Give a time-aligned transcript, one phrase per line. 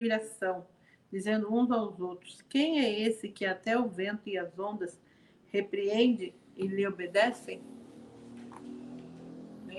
[0.00, 0.66] admiração,
[1.12, 4.98] dizendo uns aos outros: Quem é esse que até o vento e as ondas
[5.48, 7.62] repreende e lhe obedecem?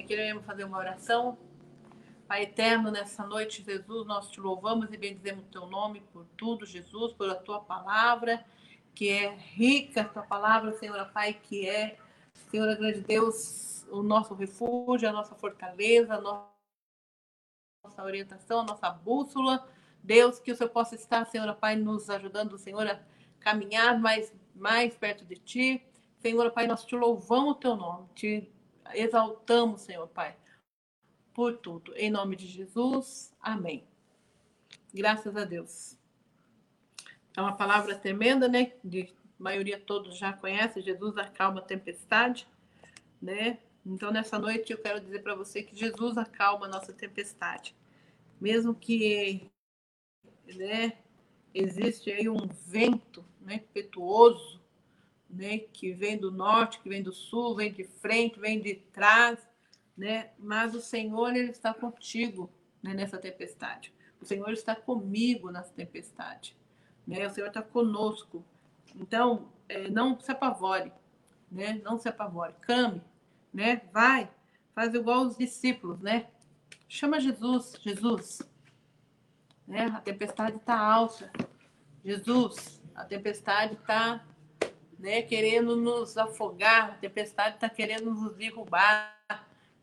[0.08, 1.38] Queremos fazer uma oração.
[2.28, 6.66] Pai eterno, nessa noite, Jesus, nós te louvamos e bendizemos o teu nome por tudo,
[6.66, 8.44] Jesus, por a tua palavra,
[8.96, 11.98] que é rica, a tua palavra, Senhor Pai, que é,
[12.50, 19.68] Senhor grande Deus, o nosso refúgio, a nossa fortaleza, a nossa orientação, a nossa bússola.
[20.04, 23.00] Deus, que o Senhor possa estar, Senhor Pai, nos ajudando, Senhor, a
[23.40, 25.84] caminhar mais, mais perto de Ti.
[26.20, 28.52] Senhor Pai, nós te louvamos o Teu nome, te
[28.94, 30.36] exaltamos, Senhor Pai,
[31.34, 31.94] por tudo.
[31.96, 33.84] Em nome de Jesus, amém.
[34.94, 35.98] Graças a Deus.
[37.36, 38.74] É uma palavra tremenda, né?
[38.84, 40.84] De maioria todos já conhecem.
[40.84, 42.48] Jesus acalma a tempestade,
[43.22, 43.60] né?
[43.86, 47.76] Então, nessa noite, eu quero dizer para você que Jesus acalma a nossa tempestade.
[48.40, 49.50] Mesmo que
[50.56, 50.94] né,
[51.54, 54.62] existe aí um vento né, impetuoso,
[55.30, 59.40] né, que vem do norte, que vem do sul, vem de frente, vem de trás,
[59.98, 62.50] né, mas o Senhor ele está contigo
[62.82, 63.94] né, nessa tempestade.
[64.22, 66.56] O Senhor está comigo nessa tempestade.
[67.08, 67.26] Né?
[67.26, 68.44] O Senhor está conosco.
[68.96, 70.92] Então, é, não se apavore,
[71.52, 71.82] né?
[71.84, 72.54] Não se apavore.
[72.62, 73.02] Came,
[73.54, 73.82] né?
[73.92, 74.30] Vai,
[74.76, 76.28] faz igual os discípulos, né?
[76.88, 78.42] Chama Jesus, Jesus.
[79.68, 79.86] Né?
[79.96, 81.32] A tempestade está alta.
[82.04, 84.26] Jesus, a tempestade está
[85.02, 89.18] né, querendo nos afogar, a tempestade está querendo nos derrubar.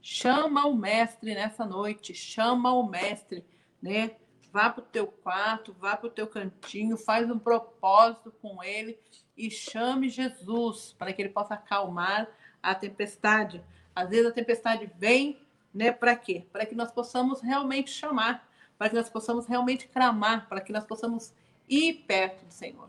[0.01, 3.45] Chama o mestre nessa noite, chama o mestre,
[3.83, 4.13] né?
[4.53, 8.99] Vá para o teu quarto, vá para o teu cantinho, faz um propósito com ele
[9.37, 12.29] e chame Jesus para que ele possa acalmar
[12.63, 13.63] a tempestade.
[13.95, 15.43] Às vezes a tempestade vem,
[15.75, 15.93] né?
[15.93, 16.47] Para quê?
[16.53, 18.48] Para que nós possamos realmente chamar,
[18.79, 21.35] para que nós possamos realmente clamar, para que nós possamos
[21.69, 22.89] ir perto do Senhor.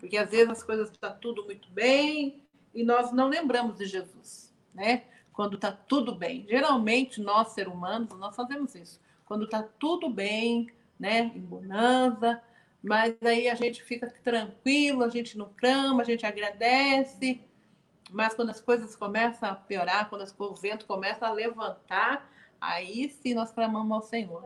[0.00, 2.42] Porque às vezes as coisas estão tá tudo muito bem
[2.74, 5.04] e nós não lembramos de Jesus, né?
[5.32, 6.46] Quando está tudo bem.
[6.48, 9.00] Geralmente nós, seres humanos, nós fazemos isso.
[9.26, 11.30] Quando está tudo bem, né?
[11.34, 12.42] Em bonança,
[12.82, 17.40] mas aí a gente fica tranquilo, a gente não clama, a gente agradece.
[18.10, 22.30] Mas quando as coisas começam a piorar, quando o vento começa a levantar,
[22.60, 24.44] aí sim nós clamamos ao Senhor.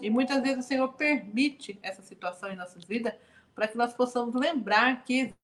[0.00, 3.14] E muitas vezes o Senhor permite essa situação em nossas vidas
[3.54, 5.34] para que nós possamos lembrar que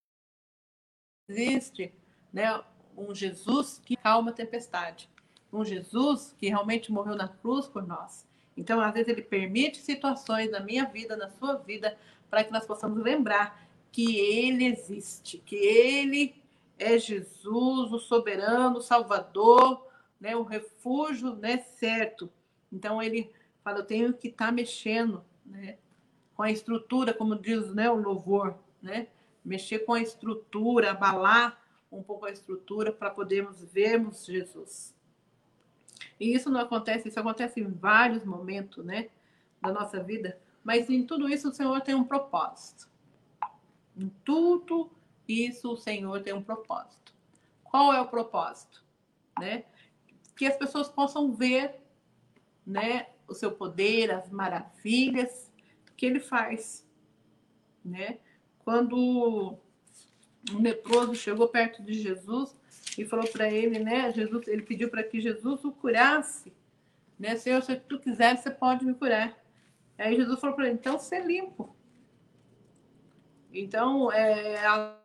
[1.28, 1.92] existe
[2.32, 2.62] né,
[2.96, 5.10] um Jesus que calma a tempestade,
[5.52, 8.26] um Jesus que realmente morreu na cruz por nós.
[8.56, 11.98] Então, às vezes, ele permite situações na minha vida, na sua vida,
[12.30, 16.34] para que nós possamos lembrar que ele existe, que ele
[16.78, 19.86] é Jesus, o soberano, o salvador,
[20.24, 22.32] né, o refúgio né, certo.
[22.72, 23.30] Então, ele
[23.62, 25.76] fala: eu tenho que estar tá mexendo né,
[26.34, 29.08] com a estrutura, como diz né, o louvor, né?
[29.44, 31.62] Mexer com a estrutura, abalar
[31.92, 34.96] um pouco a estrutura para podermos vermos Jesus.
[36.18, 39.10] E isso não acontece, isso acontece em vários momentos, né,
[39.60, 42.88] da nossa vida, mas em tudo isso o Senhor tem um propósito.
[43.94, 44.90] Em tudo
[45.28, 47.12] isso o Senhor tem um propósito.
[47.62, 48.82] Qual é o propósito?
[49.38, 49.64] Né?
[50.36, 51.80] Que as pessoas possam ver,
[52.66, 55.52] né, o seu poder, as maravilhas
[55.96, 56.86] que ele faz,
[57.84, 58.18] né?
[58.64, 58.96] Quando
[60.52, 62.56] o leproso chegou perto de Jesus
[62.98, 64.12] e falou para ele, né?
[64.12, 66.52] Jesus, ele pediu para que Jesus o curasse,
[67.18, 67.36] né?
[67.36, 69.38] Senhor, se tu quiser, você pode me curar.
[69.96, 71.74] Aí Jesus falou para ele, então ser limpo.
[73.52, 74.98] Então, é, a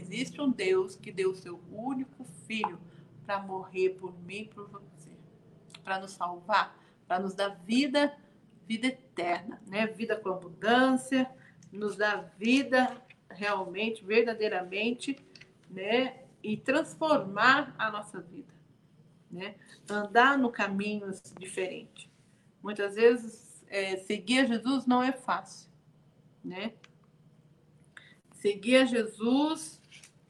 [0.00, 2.80] Existe um Deus que deu o seu único filho
[3.26, 5.10] para morrer por mim e por você,
[5.84, 6.74] para nos salvar,
[7.06, 8.16] para nos dar vida,
[8.66, 9.86] vida eterna, né?
[9.86, 11.30] Vida com abundância,
[11.70, 12.96] nos dar vida
[13.28, 15.18] realmente, verdadeiramente,
[15.68, 16.24] né?
[16.42, 18.54] E transformar a nossa vida,
[19.30, 19.54] né?
[19.88, 22.10] Andar no caminho diferente.
[22.62, 25.70] Muitas vezes é, seguir a Jesus não é fácil,
[26.42, 26.72] né?
[28.32, 29.79] Seguir a Jesus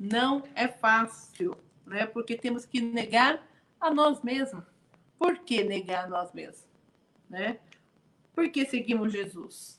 [0.00, 1.54] não é fácil,
[1.84, 2.06] né?
[2.06, 3.46] Porque temos que negar
[3.78, 4.64] a nós mesmos.
[5.18, 6.66] Por que negar a nós mesmos?
[7.28, 7.60] Né?
[8.32, 9.78] Porque seguimos Jesus.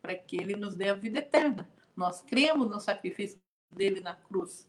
[0.00, 1.68] Para que ele nos dê a vida eterna.
[1.96, 3.40] Nós cremos no sacrifício
[3.74, 4.68] dele na cruz,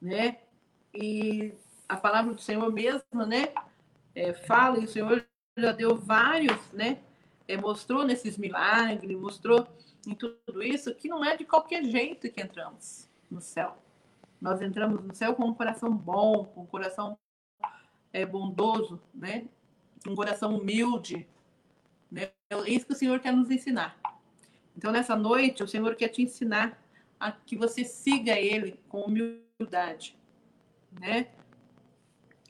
[0.00, 0.38] né?
[0.94, 1.52] E
[1.86, 3.52] a palavra do Senhor mesmo, né?
[4.14, 5.26] É, fala, e o Senhor
[5.58, 7.02] já deu vários, né?
[7.46, 9.68] É, mostrou nesses milagres, mostrou
[10.06, 13.76] em tudo isso que não é de qualquer jeito que entramos no céu.
[14.40, 17.18] Nós entramos no céu com um coração bom, com um coração
[18.12, 19.46] é, bondoso, né?
[20.06, 21.26] Um coração humilde.
[22.10, 22.30] Né?
[22.50, 23.98] É isso que o Senhor quer nos ensinar.
[24.76, 26.80] Então, nessa noite, o Senhor quer te ensinar
[27.18, 30.16] a que você siga Ele com humildade,
[31.00, 31.28] né?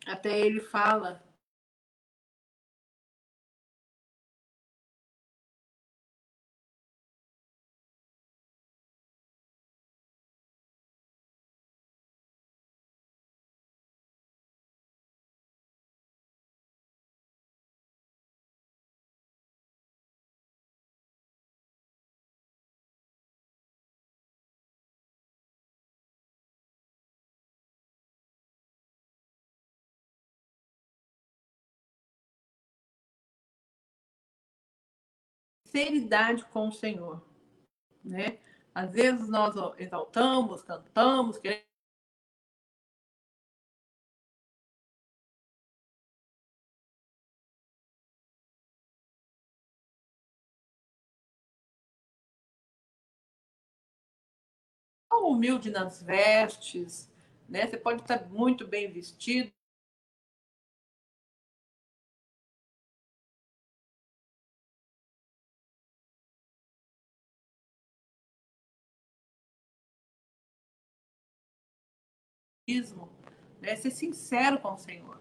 [0.06, 1.23] Até Ele fala
[35.76, 37.23] sinceridade com o Senhor,
[38.02, 38.38] né?
[38.75, 41.67] Às vezes nós exaltamos, cantamos, queremos
[55.12, 57.11] humilde nas vestes,
[57.49, 57.67] né?
[57.67, 59.52] Você pode estar muito bem vestido,
[73.60, 73.76] né?
[73.76, 75.20] Ser sincero com o Senhor.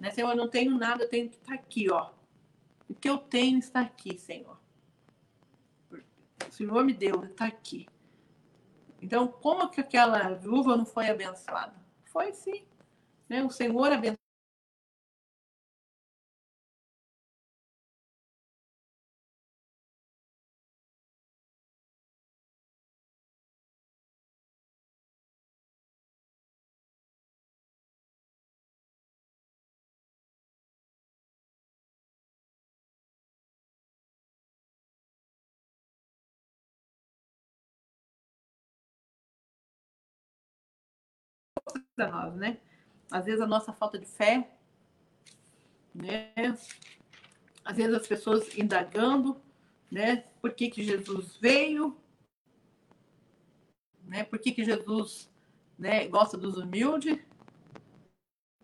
[0.00, 0.10] Né?
[0.10, 2.10] Senhor, eu não tenho nada, eu tenho que estar aqui, ó.
[2.88, 4.58] O que eu tenho está aqui, Senhor.
[5.90, 7.86] O Senhor me deu, está aqui.
[9.02, 11.74] Então, como que aquela viúva não foi abençoada?
[12.04, 12.64] Foi sim.
[13.28, 13.44] Né?
[13.44, 14.27] O Senhor abençoou
[41.98, 42.58] para nós, né?
[43.10, 44.48] Às vezes a nossa falta de fé,
[45.92, 46.32] né?
[47.64, 49.40] Às vezes as pessoas indagando,
[49.90, 50.18] né?
[50.40, 51.98] Por que, que Jesus veio?
[54.04, 54.22] Né?
[54.22, 55.28] Por que, que Jesus
[55.76, 57.18] né, gosta dos humildes?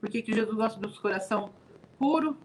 [0.00, 1.52] Por que, que Jesus gosta dos coração
[1.98, 2.38] puro?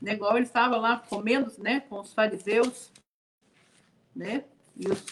[0.00, 0.14] Né?
[0.14, 2.90] Igual ele estava lá comendo né, com os fariseus,
[4.16, 4.44] né?
[4.74, 5.04] E os,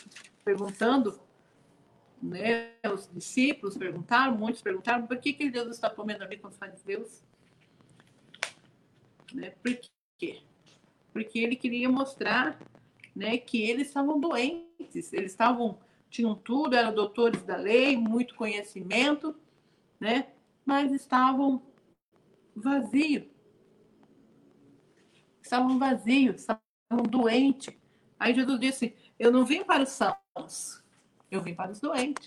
[0.44, 1.20] perguntando
[2.22, 6.56] né, os discípulos perguntaram, muitos perguntaram, por que, que Deus está comendo ali com os
[6.56, 7.22] fariseus?
[9.34, 9.76] Né, por
[10.18, 10.42] quê?
[11.12, 12.58] Porque ele queria mostrar
[13.14, 15.78] né, que eles estavam doentes, eles estavam,
[16.08, 19.34] tinham tudo, eram doutores da lei, muito conhecimento,
[19.98, 20.28] né,
[20.64, 21.60] mas estavam
[22.54, 23.24] vazios.
[25.42, 27.74] Estavam vazios, estavam doentes.
[28.18, 30.81] Aí Jesus disse: Eu não vim para os sãos,
[31.32, 32.26] eu vim para os doentes.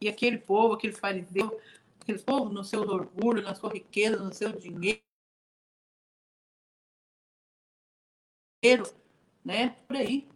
[0.00, 1.52] E aquele povo, aqueles fariseus,
[2.00, 5.02] aqueles povos no seu orgulho, na sua riqueza, no seu dinheiro,
[9.44, 9.70] né?
[9.86, 10.28] Por aí.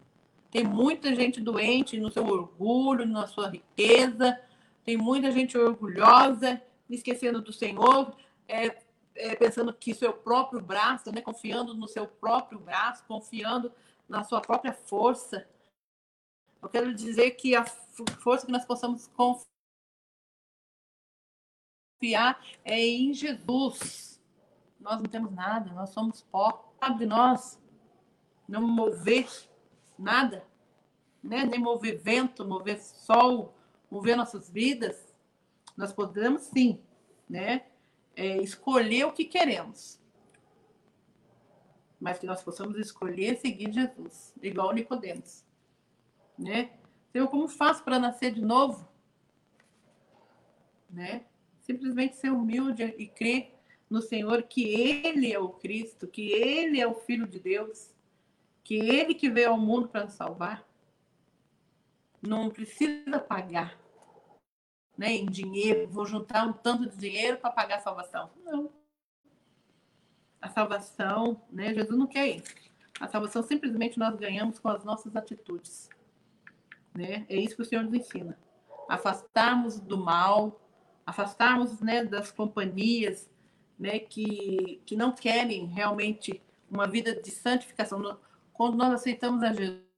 [0.50, 4.38] Tem muita gente doente no seu orgulho, na sua riqueza.
[4.84, 8.14] Tem muita gente orgulhosa, esquecendo do Senhor,
[8.46, 8.82] é,
[9.14, 11.20] é, pensando que seu próprio braço, né?
[11.20, 13.72] Confiando no seu próprio braço, confiando
[14.08, 15.48] na sua própria força.
[16.62, 19.10] Eu quero dizer que a força que nós possamos
[21.98, 24.22] confiar é em Jesus.
[24.78, 26.72] Nós não temos nada, nós somos pó.
[26.78, 27.60] Sabe nós
[28.48, 29.28] não mover
[29.98, 30.46] nada,
[31.22, 31.44] né?
[31.44, 33.54] nem mover vento, mover sol,
[33.90, 35.12] mover nossas vidas.
[35.76, 36.80] Nós podemos sim,
[37.28, 37.66] né?
[38.14, 39.98] É, escolher o que queremos.
[41.98, 45.44] Mas que nós possamos escolher seguir Jesus, igual Nicodemos
[46.38, 46.72] né?
[47.10, 48.88] Senhor, como faço para nascer de novo?
[50.88, 51.26] Né?
[51.60, 53.54] Simplesmente ser humilde e crer
[53.88, 57.90] no Senhor que Ele é o Cristo, que Ele é o Filho de Deus,
[58.64, 60.66] que Ele que veio ao mundo para nos salvar.
[62.22, 63.78] Não precisa pagar
[64.96, 68.30] né, em dinheiro, vou juntar um tanto de dinheiro para pagar a salvação.
[68.44, 68.72] Não.
[70.40, 72.54] A salvação, né, Jesus não quer isso.
[73.00, 75.88] A salvação simplesmente nós ganhamos com as nossas atitudes.
[76.94, 77.26] Né?
[77.28, 78.38] É isso que o Senhor nos ensina.
[78.88, 80.60] afastarmos do mal,
[81.06, 83.30] afastarmos né, das companhias
[83.78, 88.18] né, que, que não querem realmente uma vida de santificação.
[88.52, 89.91] Quando nós aceitamos a Jesus,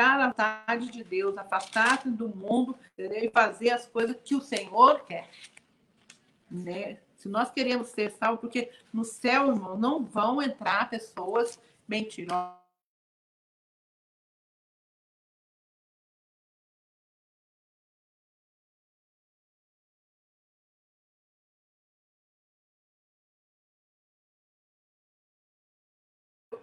[0.00, 5.28] a vontade de Deus, afastar-se do mundo e fazer as coisas que o Senhor quer.
[6.50, 6.98] Né?
[7.16, 12.56] Se nós queremos ser salvos, porque no céu, irmão, não vão entrar pessoas mentirosas.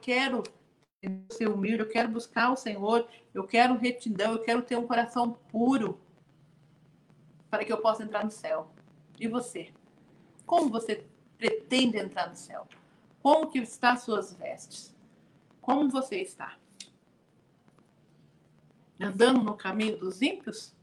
[0.02, 0.44] Quero
[1.30, 5.34] ser humilde, eu quero buscar o Senhor, eu quero retidão, eu quero ter um coração
[5.50, 6.00] puro
[7.50, 8.72] para que eu possa entrar no céu.
[9.20, 9.72] E você?
[10.46, 11.06] Como você
[11.38, 12.68] pretende entrar no céu?
[13.22, 14.96] Como que está as suas vestes?
[15.62, 16.58] Como você está?
[19.00, 20.74] Andando no caminho dos ímpios?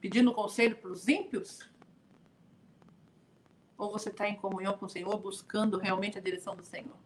[0.00, 1.68] Pedindo conselho para os ímpios?
[3.78, 7.01] Ou você está em comunhão com o Senhor, buscando realmente a direção do Senhor?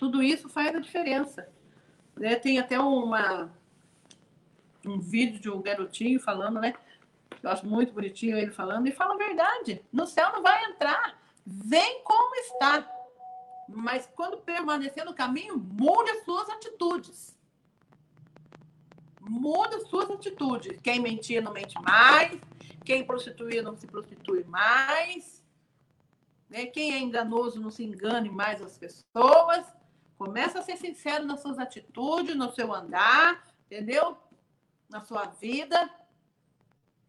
[0.00, 1.46] Tudo isso faz a diferença.
[2.16, 2.34] Né?
[2.34, 3.52] Tem até uma,
[4.86, 6.72] um vídeo de um garotinho falando, né?
[7.42, 9.84] Eu acho muito bonitinho ele falando, e fala a verdade.
[9.92, 11.20] No céu não vai entrar.
[11.44, 12.90] Vem como está.
[13.68, 17.38] Mas quando permanecer no caminho, mude as suas atitudes.
[19.20, 20.80] Muda as suas atitudes.
[20.80, 22.40] Quem mentia não mente mais.
[22.86, 25.44] Quem prostituía não se prostitui mais.
[26.48, 26.64] Né?
[26.64, 29.79] Quem é enganoso não se engane mais as pessoas.
[30.20, 34.18] Começa a ser sincero nas suas atitudes, no seu andar, entendeu?
[34.86, 35.90] Na sua vida.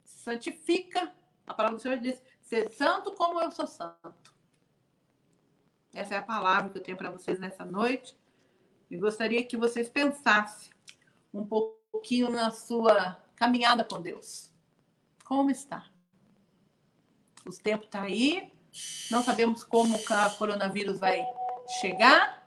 [0.06, 1.14] Santifica.
[1.46, 4.34] A palavra do Senhor diz: ser santo como eu sou santo.
[5.94, 8.18] Essa é a palavra que eu tenho para vocês nessa noite.
[8.90, 10.72] E gostaria que vocês pensassem
[11.34, 14.50] um pouquinho na sua caminhada com Deus.
[15.26, 15.86] Como está?
[17.46, 18.54] Os tempos estão tá aí.
[19.12, 21.22] Não sabemos como o coronavírus vai
[21.82, 22.41] chegar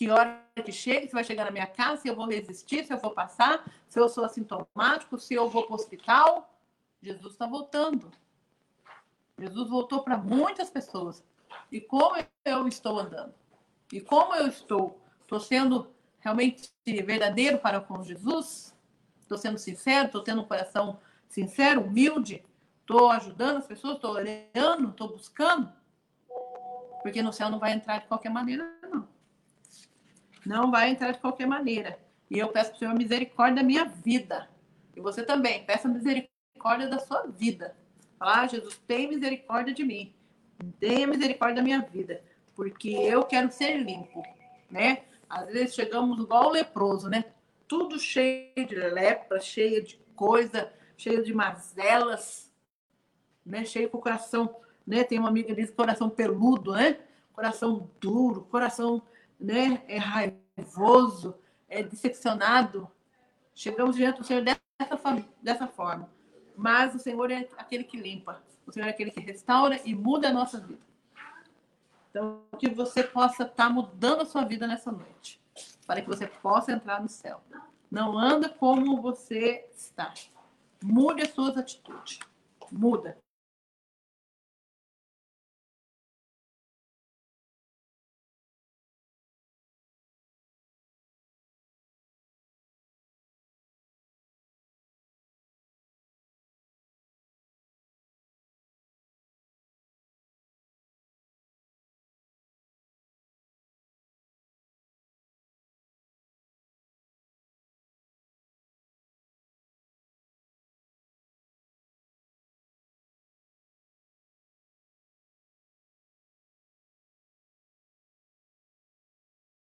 [0.00, 2.90] que hora que chega, se vai chegar na minha casa, se eu vou resistir, se
[2.90, 6.58] eu vou passar, se eu sou assintomático, se eu vou para o hospital.
[7.02, 8.10] Jesus está voltando.
[9.38, 11.22] Jesus voltou para muitas pessoas.
[11.70, 12.16] E como
[12.46, 13.34] eu estou andando?
[13.92, 14.98] E como eu estou?
[15.20, 18.74] Estou sendo realmente verdadeiro para com Jesus?
[19.20, 20.06] Estou sendo sincero?
[20.06, 22.42] Estou tendo um coração sincero, humilde?
[22.80, 23.96] Estou ajudando as pessoas?
[23.96, 24.88] Estou orando?
[24.88, 25.70] Estou buscando?
[27.02, 28.79] Porque no céu não vai entrar de qualquer maneira,
[30.50, 30.70] não.
[30.70, 31.98] Vai entrar de qualquer maneira.
[32.28, 34.48] E eu peço para o Senhor misericórdia da minha vida.
[34.96, 37.76] E você também, peça misericórdia da sua vida.
[38.18, 40.12] Ah, Jesus, tem misericórdia de mim.
[40.78, 42.22] Tenha misericórdia da minha vida.
[42.54, 44.22] Porque eu quero ser limpo,
[44.70, 45.04] né?
[45.28, 47.24] Às vezes chegamos igual o leproso, né?
[47.68, 52.52] Tudo cheio de lepra, cheio de coisa, cheio de mazelas,
[53.46, 53.64] né?
[53.64, 55.04] Cheio com o coração, né?
[55.04, 56.98] Tem uma amiga que diz coração peludo, né?
[57.32, 59.00] Coração duro, coração
[59.40, 61.34] né, é raivoso,
[61.68, 62.90] é disseccionado,
[63.54, 66.08] chegamos diante do Senhor dessa, dessa forma.
[66.56, 70.28] Mas o Senhor é aquele que limpa, o Senhor é aquele que restaura e muda
[70.28, 70.82] a nossa vida.
[72.10, 75.40] Então, que você possa estar tá mudando a sua vida nessa noite,
[75.86, 77.40] para que você possa entrar no céu.
[77.90, 80.12] Não anda como você está.
[80.82, 82.18] Mude as suas atitudes.
[82.70, 83.16] Muda.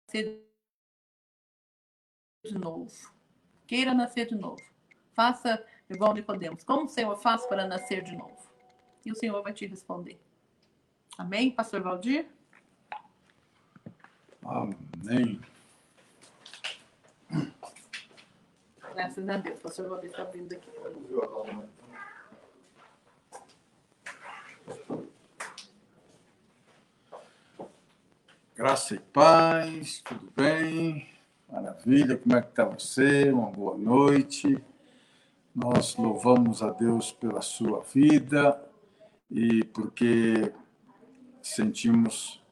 [0.08, 0.42] Nascer
[2.44, 2.90] de novo.
[3.66, 4.62] Queira nascer de novo.
[5.12, 6.64] Faça igual Nicodemos.
[6.64, 8.36] Como o Senhor faz para nascer de novo?
[9.04, 10.18] E o Senhor vai te responder.
[11.18, 12.26] Amém, pastor Valdir?
[14.42, 15.40] Amém.
[18.94, 19.60] Graças a Deus.
[19.60, 20.70] Pastor Valdir está vindo aqui.
[28.58, 31.08] Graça e paz, tudo bem?
[31.48, 33.30] Maravilha, como é que está você?
[33.30, 34.60] Uma boa noite.
[35.54, 38.60] Nós louvamos a Deus pela sua vida
[39.30, 40.52] e porque
[41.40, 42.42] sentimos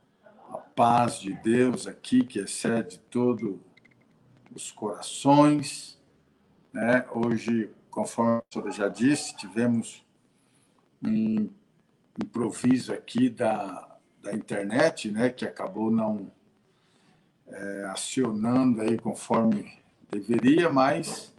[0.49, 3.61] a paz de Deus aqui, que excede todo
[4.55, 6.01] os corações.
[6.73, 7.05] Né?
[7.11, 10.07] Hoje, conforme a senhora já disse, tivemos
[11.03, 11.51] um
[12.17, 13.96] improviso aqui da,
[14.27, 15.31] da internet, né?
[15.31, 16.31] que acabou não
[17.47, 19.73] é, acionando aí conforme
[20.11, 21.33] deveria, mas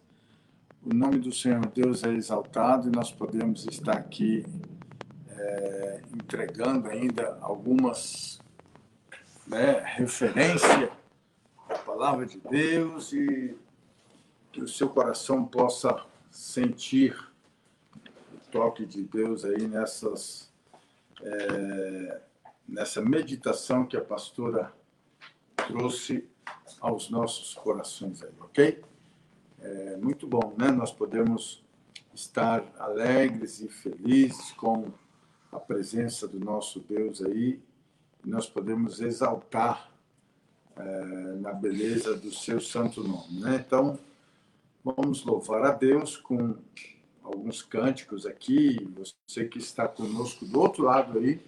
[0.83, 4.45] o nome do Senhor Deus é exaltado e nós podemos estar aqui
[5.29, 8.39] é, entregando ainda algumas
[9.45, 10.89] né, referências
[11.67, 13.57] da palavra de Deus e
[14.53, 17.13] que o seu coração possa sentir
[18.33, 20.49] o toque de Deus aí nessas
[21.21, 22.21] é,
[22.67, 24.73] nessa meditação que a pastora
[25.67, 26.27] trouxe
[26.81, 28.83] aos nossos corações aí, ok?
[29.59, 30.69] É muito bom, né?
[30.69, 31.63] Nós podemos
[32.13, 34.91] estar alegres e felizes com
[35.51, 37.59] a presença do nosso Deus aí,
[38.25, 39.89] nós podemos exaltar
[40.75, 41.01] é,
[41.39, 43.63] na beleza do seu santo nome, né?
[43.65, 43.97] Então,
[44.83, 46.55] vamos louvar a Deus com
[47.23, 51.41] alguns cânticos aqui, você que está conosco do outro lado aí,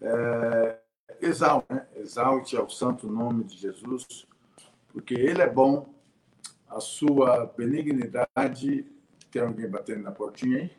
[0.00, 0.78] é,
[1.20, 1.86] exalte, né?
[1.96, 4.26] exalte ao santo nome de Jesus,
[4.92, 5.94] porque Ele é bom,
[6.68, 8.86] a sua benignidade.
[9.30, 10.70] Tem alguém batendo na portinha aí?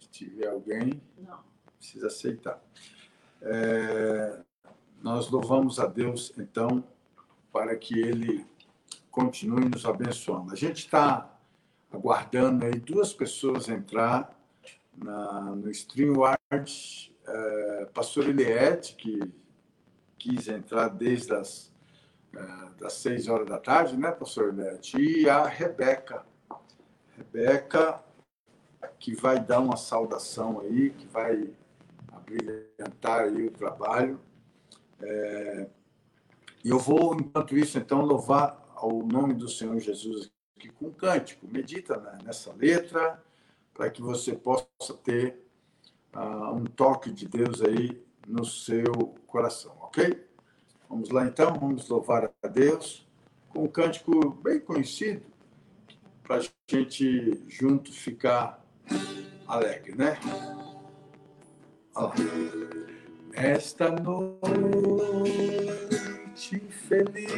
[0.00, 1.38] Se tiver alguém, Não.
[1.78, 2.62] precisa aceitar.
[3.42, 4.40] É,
[5.02, 6.84] nós louvamos a Deus, então,
[7.52, 8.44] para que Ele
[9.10, 10.52] continue nos abençoando.
[10.52, 11.38] A gente está
[11.90, 14.36] aguardando aí duas pessoas entrar
[14.96, 17.14] na, no StreamYard.
[17.26, 19.20] É, Pastor Eliette, que
[20.18, 21.74] quis entrar desde as
[22.36, 24.98] é, das seis horas da tarde, né, pastor Eliette?
[24.98, 26.26] E a Rebeca.
[27.16, 28.04] Rebeca,
[28.98, 31.50] que vai dar uma saudação aí, que vai
[32.12, 34.20] abrilhantar aí o trabalho.
[35.00, 35.66] É,
[36.62, 40.92] e eu vou, enquanto isso, então, louvar ao nome do Senhor Jesus aqui com um
[40.92, 41.48] cântico.
[41.48, 43.22] Medita né, nessa letra,
[43.72, 45.45] para que você possa ter
[46.16, 48.92] uh, um toque de Deus aí no seu
[49.26, 50.26] coração, ok?
[50.88, 53.06] Vamos lá então, vamos louvar a Deus
[53.50, 55.22] com um cântico bem conhecido,
[56.22, 58.64] para a gente junto ficar
[59.46, 60.18] alegre, né?
[61.94, 62.96] Olha.
[63.36, 65.28] Esta noite
[66.88, 67.30] feliz,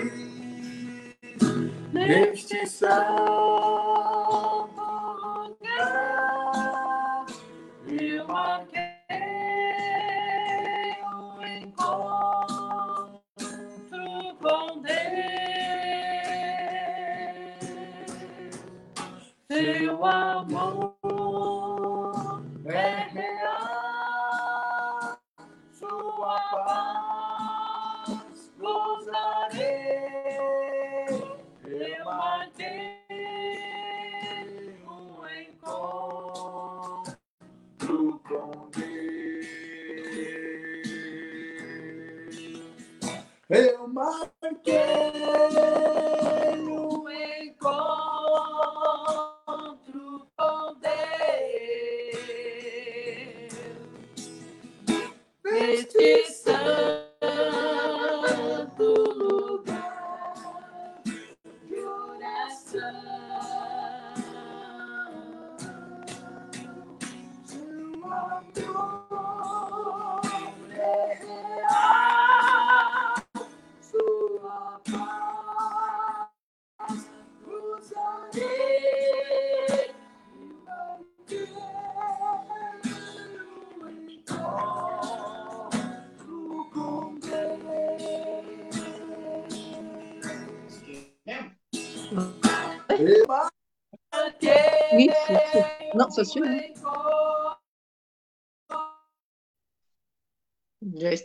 [1.92, 2.88] neste santo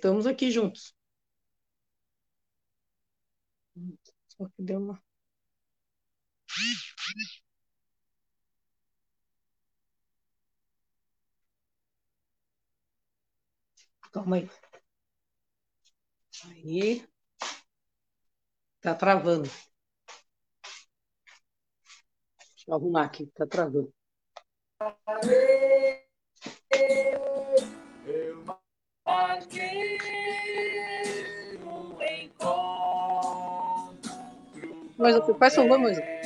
[0.03, 0.93] estamos aqui juntos.
[4.27, 5.01] Só que deu uma.
[14.11, 14.49] Calma aí.
[16.45, 17.07] Aí.
[18.81, 19.49] Tá travando.
[22.55, 23.93] Deixa eu arrumar aqui, tá travando.
[28.05, 28.62] Eu
[29.13, 29.99] marquei
[31.65, 33.63] um encontro.
[34.97, 36.22] Mas faz favor, mas Bate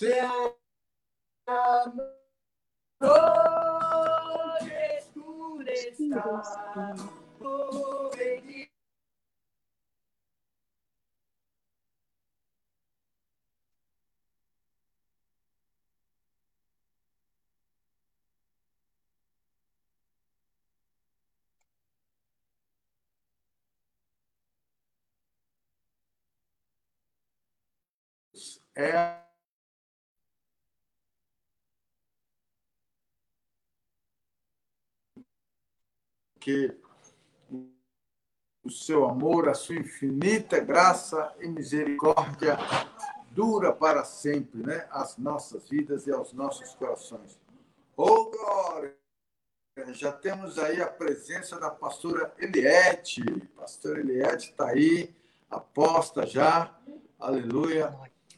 [0.00, 0.56] Seu
[1.46, 2.16] amor
[4.96, 6.94] escuro está,
[7.38, 8.70] nuvem de
[28.74, 29.19] é
[36.40, 36.74] que
[38.64, 42.58] o seu amor, a sua infinita graça e misericórdia
[43.30, 44.86] dura para sempre, né?
[44.90, 47.38] As nossas vidas e aos nossos corações.
[47.96, 48.96] Oh, glória!
[49.92, 53.22] Já temos aí a presença da pastora Eliette.
[53.56, 55.14] Pastora Eliette está aí,
[55.48, 56.76] aposta já.
[57.18, 57.96] Aleluia.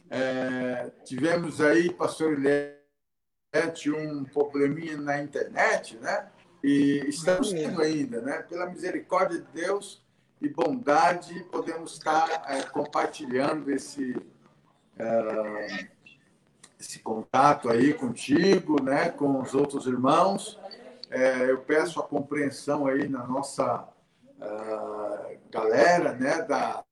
[0.09, 6.31] É, tivemos aí, pastor Eliette, um probleminha na internet, né?
[6.63, 8.41] E estamos tendo ainda, né?
[8.43, 10.01] Pela misericórdia de Deus
[10.39, 14.15] e bondade, podemos estar é, compartilhando esse,
[14.97, 15.89] é,
[16.79, 19.09] esse contato aí contigo, né?
[19.09, 20.57] Com os outros irmãos.
[21.09, 23.87] É, eu peço a compreensão aí na nossa
[24.39, 26.41] uh, galera, né?
[26.43, 26.83] Da,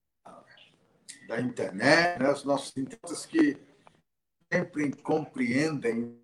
[1.30, 2.30] da internet, né?
[2.30, 3.58] os nossos internautas que
[4.52, 6.20] sempre compreendem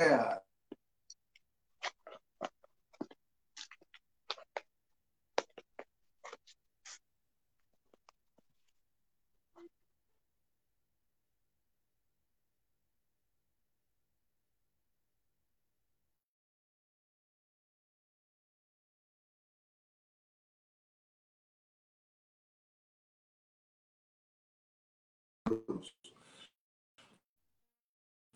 [0.00, 0.40] né?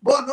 [0.03, 0.25] Boa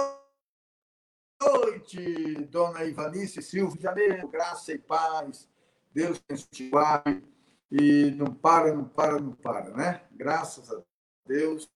[1.42, 5.46] noite, dona Ivanice Silva de Janeiro, graça e paz,
[5.92, 6.18] Deus
[6.50, 7.22] te guarde
[7.70, 10.04] e não para, não para, não para, né?
[10.10, 10.82] Graças a
[11.26, 11.70] Deus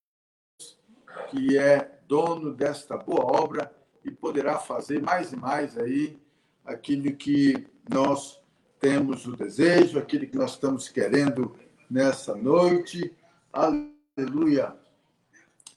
[1.29, 3.71] que é dono desta boa obra
[4.03, 6.19] e poderá fazer mais e mais aí
[6.65, 8.43] aquilo que nós
[8.81, 11.55] temos o desejo, aquilo que nós estamos querendo
[11.91, 13.15] nessa noite.
[13.53, 14.75] Aleluia.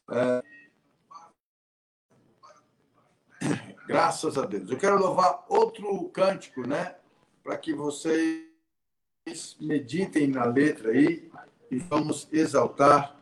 [0.10, 0.55] É,
[3.88, 4.70] graças a Deus.
[4.70, 6.96] Eu quero louvar outro cântico, né?
[7.44, 8.46] Para que vocês
[9.60, 11.30] meditem na letra aí
[11.72, 13.20] e vamos exaltar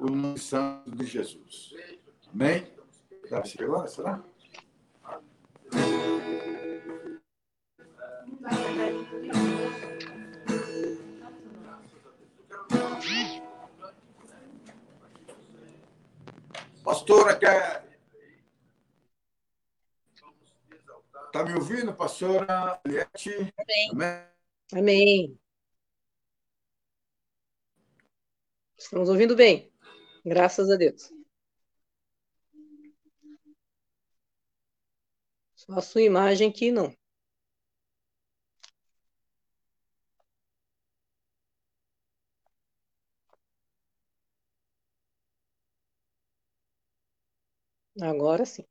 [0.00, 1.74] o nome santo de Jesus.
[2.32, 2.66] Amém?
[3.64, 4.22] agora, será?
[16.84, 17.93] Pastora, quer.
[21.34, 23.52] Está me ouvindo, pastora Eliette?
[23.90, 24.28] Amém.
[24.72, 25.40] Amém.
[28.78, 29.68] Estamos ouvindo bem.
[30.24, 31.10] Graças a Deus.
[35.56, 36.94] Só a sua imagem aqui não.
[48.00, 48.64] Agora sim.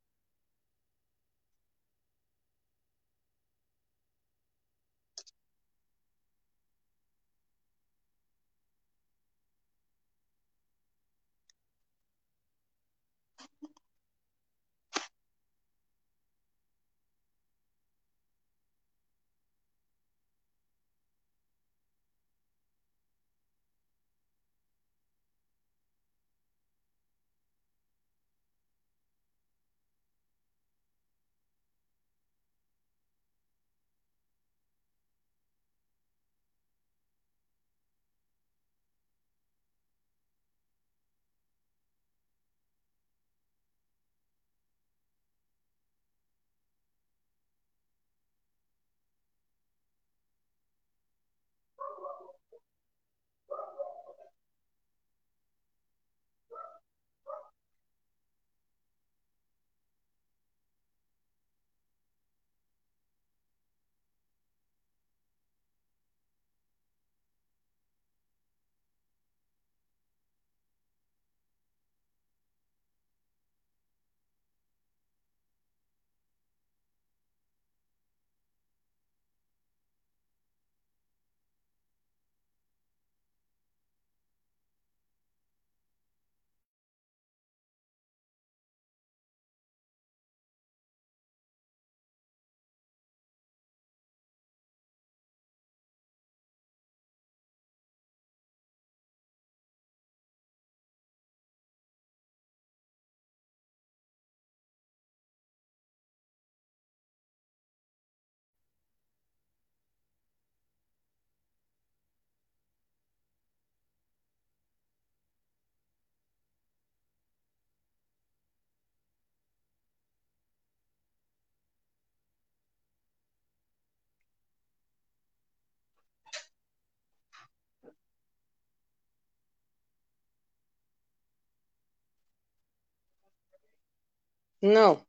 [134.64, 135.06] Não.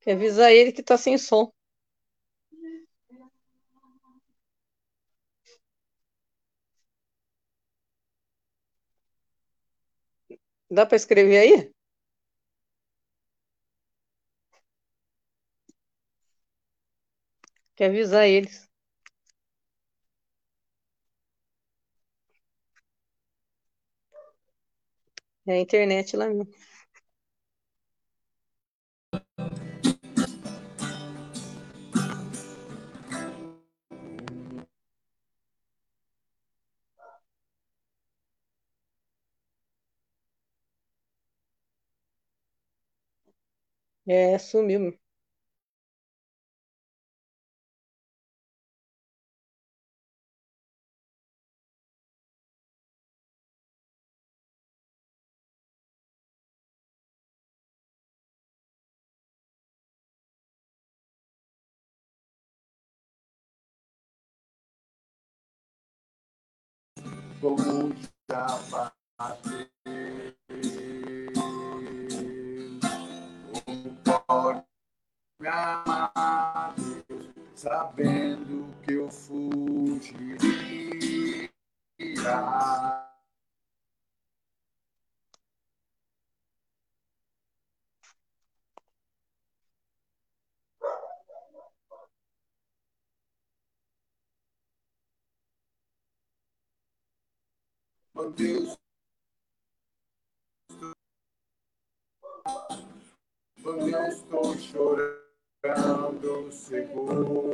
[0.00, 1.52] Quer avisar ele que tá sem som.
[10.70, 11.72] Dá para escrever aí?
[17.76, 18.65] Quer avisar eles.
[25.46, 26.46] É a internet lá mesmo.
[44.06, 44.98] É, sumiu.
[67.46, 67.94] Como
[68.28, 68.46] já
[69.16, 69.66] bateu.
[73.52, 74.64] Como pode
[75.40, 75.48] me
[77.54, 78.45] sabendo
[98.30, 98.76] Deus,
[103.64, 107.45] eu estou chorando, segura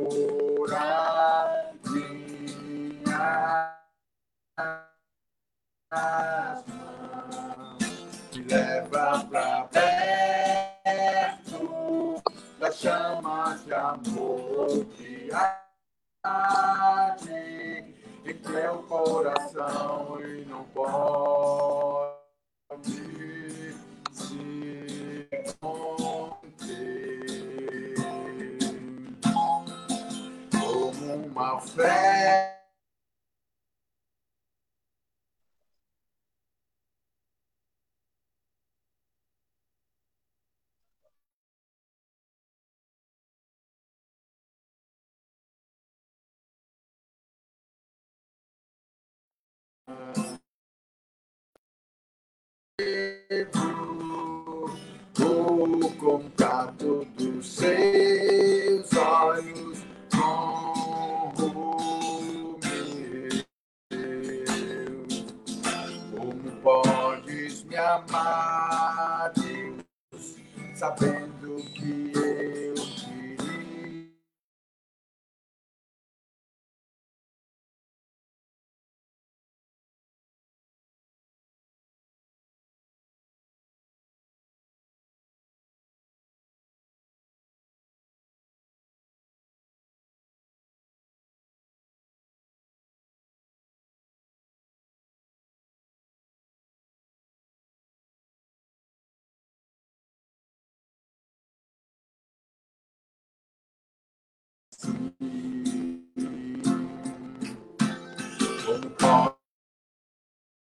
[108.65, 108.89] Como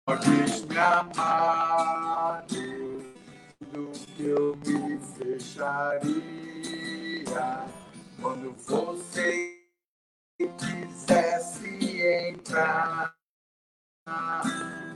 [0.06, 6.15] podes me amar, do que eu me fecharia
[8.21, 9.62] quando você
[10.38, 13.15] quisesse entrar.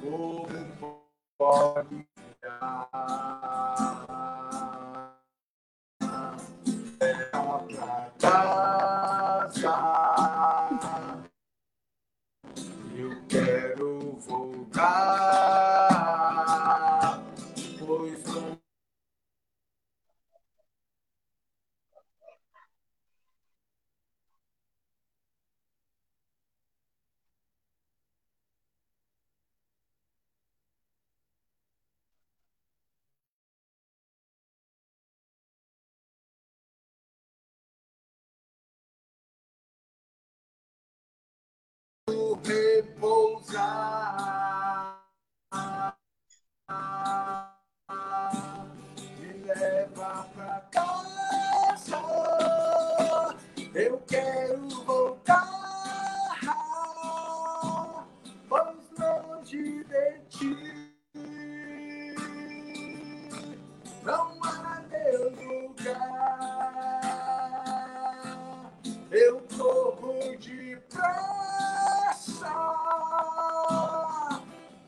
[0.01, 0.47] Como
[1.37, 2.07] pode
[2.41, 3.88] pra
[17.79, 18.57] pois não
[42.43, 44.38] repousar.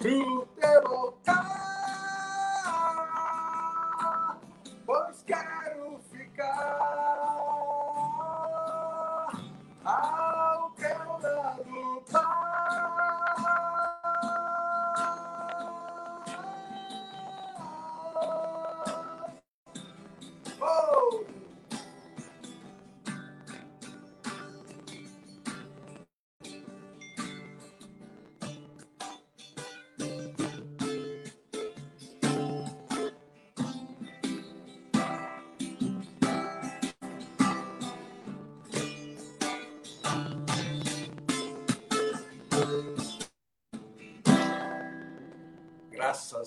[0.01, 1.13] Pro teu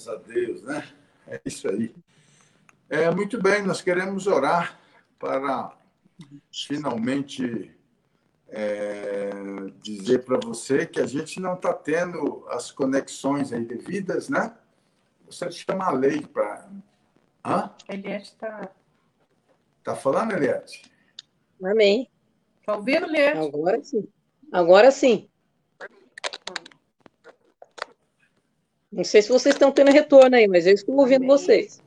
[0.05, 0.87] Graças a Deus, né?
[1.27, 1.95] É isso aí.
[2.91, 4.79] É, muito bem, nós queremos orar
[5.19, 5.77] para
[6.53, 7.75] finalmente
[8.49, 9.31] é,
[9.81, 14.55] dizer para você que a gente não está tendo as conexões aí devidas, né?
[15.27, 16.69] Você chama a lei para.
[17.45, 17.75] Hã?
[17.89, 18.71] Eliette está.
[19.83, 20.91] Tá falando, Eliette?
[21.63, 22.11] Amém.
[22.61, 23.39] Está ouvindo, Eliette?
[23.39, 24.09] Agora sim.
[24.53, 25.31] Agora sim.
[28.95, 31.83] Não sei se vocês estão tendo retorno aí, mas eu estou ouvindo vocês.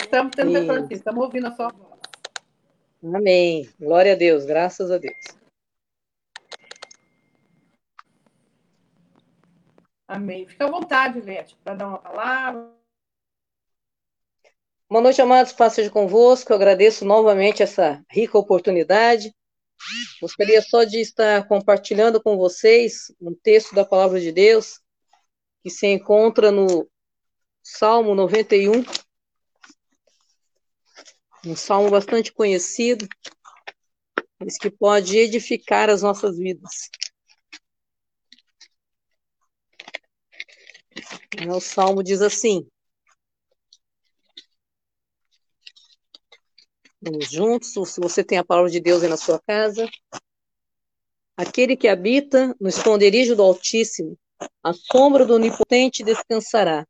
[0.00, 0.88] Estamos tendo retorno.
[0.90, 2.00] Estamos ouvindo a sua voz.
[3.02, 3.68] Amém.
[3.78, 4.46] Glória a Deus.
[4.46, 5.14] Graças a Deus.
[10.08, 10.46] Amém.
[10.46, 12.72] Fica à vontade, Eliette, para dar uma palavra.
[14.88, 15.52] Boa noite, amados.
[15.52, 16.50] Paz seja convosco.
[16.50, 19.34] Eu agradeço novamente essa rica oportunidade.
[20.20, 24.80] Gostaria só de estar compartilhando com vocês um texto da palavra de Deus
[25.62, 26.88] que se encontra no
[27.62, 28.84] Salmo 91,
[31.46, 33.08] um salmo bastante conhecido,
[34.38, 36.90] mas que pode edificar as nossas vidas.
[41.48, 42.66] O salmo diz assim:
[47.06, 49.86] Vamos juntos, se você tem a palavra de Deus aí na sua casa.
[51.36, 54.16] Aquele que habita no esconderijo do Altíssimo,
[54.62, 56.86] a sombra do Onipotente descansará.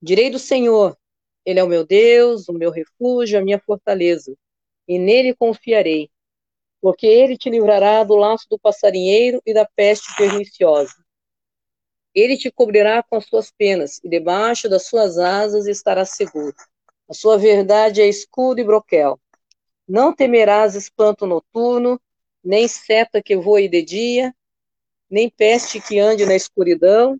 [0.00, 0.96] Direi do Senhor,
[1.44, 4.34] Ele é o meu Deus, o meu refúgio, a minha fortaleza,
[4.88, 6.08] e nele confiarei,
[6.80, 10.94] porque ele te livrará do laço do passarinheiro e da peste perniciosa.
[12.14, 16.54] Ele te cobrirá com as suas penas, e debaixo das suas asas estarás seguro.
[17.10, 19.20] A sua verdade é escudo e broquel.
[19.86, 22.00] Não temerás espanto noturno,
[22.42, 24.34] nem seta que voe de dia,
[25.10, 27.18] nem peste que ande na escuridão,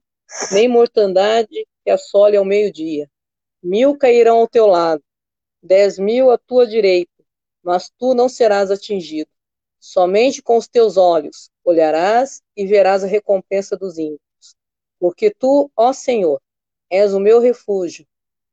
[0.51, 3.09] nem mortandade que assole ao meio-dia.
[3.63, 5.03] Mil cairão ao teu lado,
[5.63, 7.11] dez mil à tua direita,
[7.63, 9.31] mas tu não serás atingido.
[9.79, 14.57] Somente com os teus olhos olharás e verás a recompensa dos ímpios.
[14.99, 16.41] Porque tu, ó Senhor,
[16.91, 18.07] és o meu refúgio,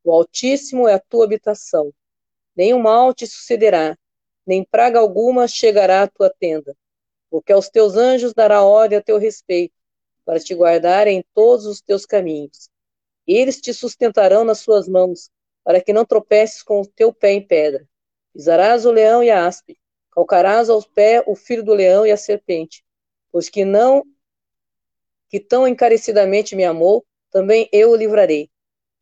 [0.04, 1.92] o Altíssimo é a tua habitação.
[2.54, 3.96] Nenhum mal te sucederá,
[4.46, 6.76] nem praga alguma chegará à tua tenda,
[7.30, 9.74] porque aos teus anjos dará ordem a teu respeito,
[10.24, 12.68] para te guardar em todos os teus caminhos.
[13.26, 15.30] Eles te sustentarão nas suas mãos,
[15.64, 17.88] para que não tropeces com o teu pé em pedra.
[18.32, 19.78] Pisarás o leão e a aspe,
[20.10, 22.84] calcarás aos pés o filho do leão e a serpente,
[23.30, 24.02] pois que não
[25.28, 28.50] que tão encarecidamente me amou, também eu o livrarei.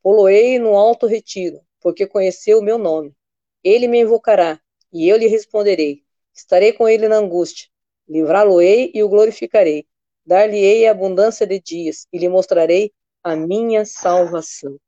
[0.01, 3.13] Poloei no alto retiro, porque conheceu o meu nome.
[3.61, 4.57] Ele me invocará,
[4.91, 6.03] e eu lhe responderei.
[6.33, 7.69] Estarei com ele na angústia.
[8.07, 9.87] Livrá-lo-ei e o glorificarei.
[10.25, 12.91] Dar-lhe-ei abundância de dias, e lhe mostrarei
[13.23, 14.79] a minha salvação.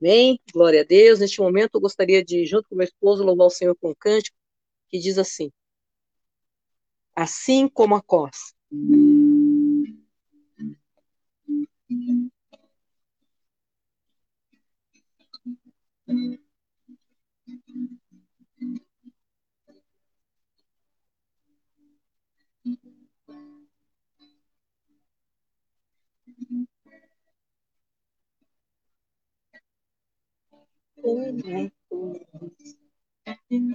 [0.00, 0.40] Amém?
[0.52, 1.18] Glória a Deus.
[1.18, 4.36] Neste momento, eu gostaria de, junto com meu esposo, louvar o Senhor com um cântico
[4.88, 5.50] que diz assim:
[7.14, 8.54] Assim como a costa.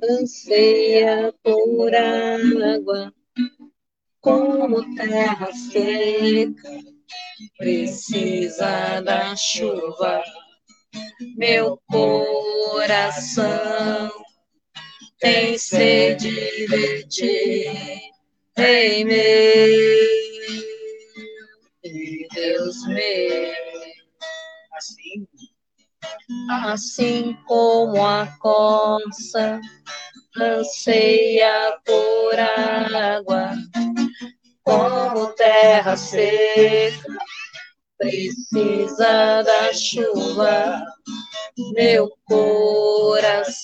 [0.04, 3.14] Anseia por água,
[4.22, 6.70] como terra seca,
[7.58, 10.22] precisa da chuva.
[11.36, 13.44] Meu coração
[15.20, 18.12] tem sede de ti,
[18.56, 19.18] Rei meu
[21.84, 23.54] e Deus meu.
[24.74, 25.28] Assim.
[26.64, 29.60] Assim como a coça
[30.38, 33.51] anseia por água,
[34.64, 37.14] como terra seca
[37.97, 40.84] precisa da chuva,
[41.74, 43.64] meu coração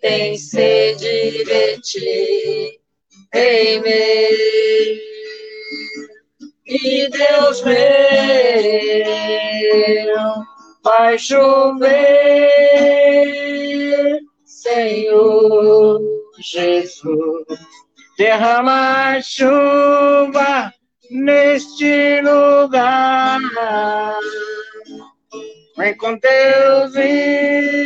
[0.00, 2.80] tem sede de ti,
[3.34, 5.05] em mim.
[6.66, 7.76] E Deus meu
[10.82, 11.86] vai chover,
[14.44, 16.00] Senhor
[16.40, 17.46] Jesus,
[18.18, 20.72] derrama chuva
[21.08, 23.38] neste lugar.
[25.76, 27.76] Vem com Deus e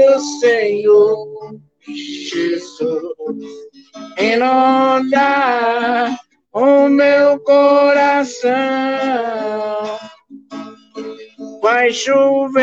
[0.00, 3.14] o Senhor Jesus
[4.18, 6.18] inunda
[6.52, 8.50] o meu coração.
[11.62, 12.62] Vai chover,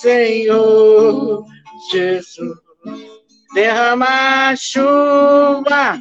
[0.00, 1.44] Senhor
[1.90, 2.58] Jesus,
[3.54, 5.98] derrama chuva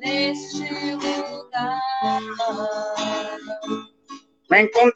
[0.00, 1.80] neste lugar.
[4.50, 4.90] Vem com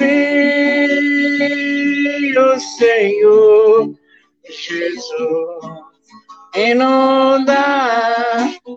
[0.00, 3.92] e o Senhor
[4.48, 5.87] Jesus
[6.54, 7.64] inunda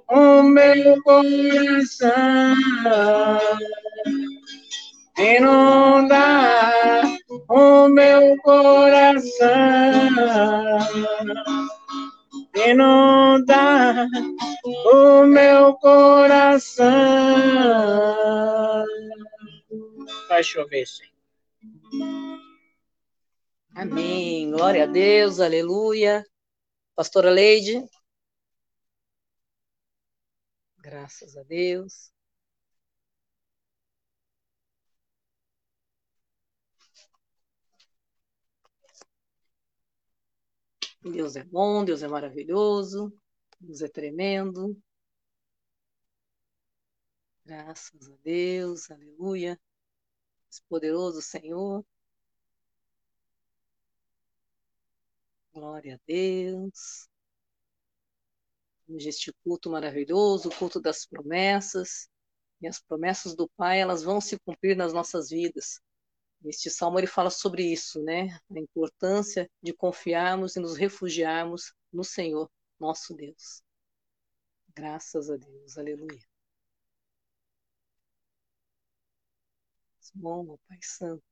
[0.09, 2.11] o meu coração.
[5.17, 7.01] Inunda
[7.49, 9.71] o meu coração
[12.55, 14.07] inunda
[14.93, 16.85] o meu coração.
[20.27, 21.11] Vai chover, Senhor.
[23.75, 24.51] Amém.
[24.51, 26.25] Glória a Deus, aleluia.
[27.01, 27.83] Pastora Leide.
[30.77, 32.11] Graças a Deus.
[41.01, 43.11] Deus é bom, Deus é maravilhoso,
[43.59, 44.79] Deus é tremendo.
[47.43, 49.59] Graças a Deus, aleluia.
[50.51, 51.83] Esse poderoso Senhor.
[55.53, 57.07] Glória a Deus.
[58.89, 62.07] Este culto maravilhoso, o culto das promessas.
[62.61, 65.79] E as promessas do Pai, elas vão se cumprir nas nossas vidas.
[66.45, 68.39] Este salmo ele fala sobre isso, né?
[68.49, 72.49] A importância de confiarmos e nos refugiarmos no Senhor,
[72.79, 73.63] nosso Deus.
[74.75, 76.19] Graças a Deus, aleluia.
[80.13, 81.23] Bom, Pai Santo.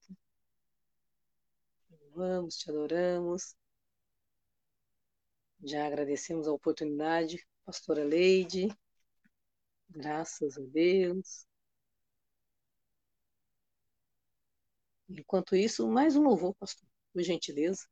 [1.87, 1.95] Te
[2.57, 3.58] te adoramos.
[5.61, 8.69] Já agradecemos a oportunidade, pastora Leide.
[9.89, 11.45] Graças a Deus.
[15.09, 17.87] Enquanto isso, mais um louvor, pastor, por gentileza.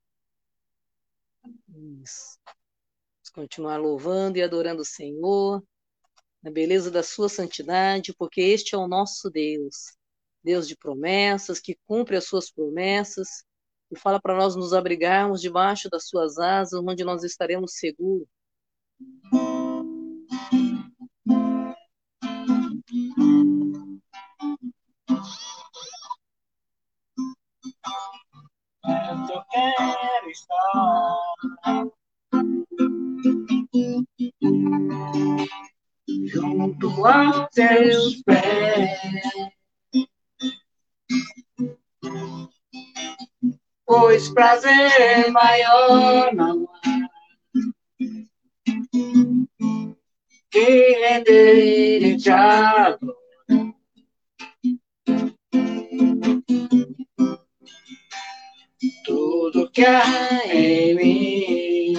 [2.04, 2.40] Isso.
[2.46, 5.62] Vamos continuar louvando e adorando o Senhor,
[6.42, 9.98] na beleza da sua santidade, porque este é o nosso Deus.
[10.44, 13.44] Deus de promessas, que cumpre as suas promessas,
[13.92, 18.28] e fala para nós nos abrigarmos debaixo das suas asas, onde nós estaremos seguros.
[29.30, 31.18] eu quero estar
[36.28, 39.57] junto aos teus pés.
[43.88, 47.08] Pois prazer maior não há
[50.52, 52.30] que render e te
[59.06, 61.94] tudo que há em mim.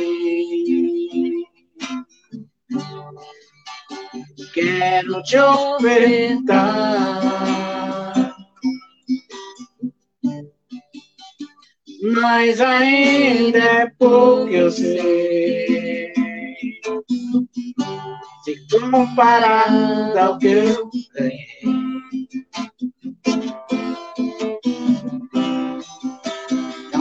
[4.53, 7.21] Quero te ofertar,
[12.21, 16.13] mas ainda é pouco eu sei.
[18.45, 21.79] Se comparado ao que eu ganhei.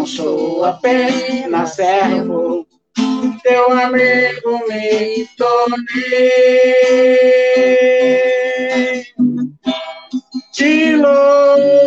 [0.07, 2.65] sou apenas servo,
[3.43, 6.87] teu amigo me tornei.
[10.53, 11.77] Te louvarei.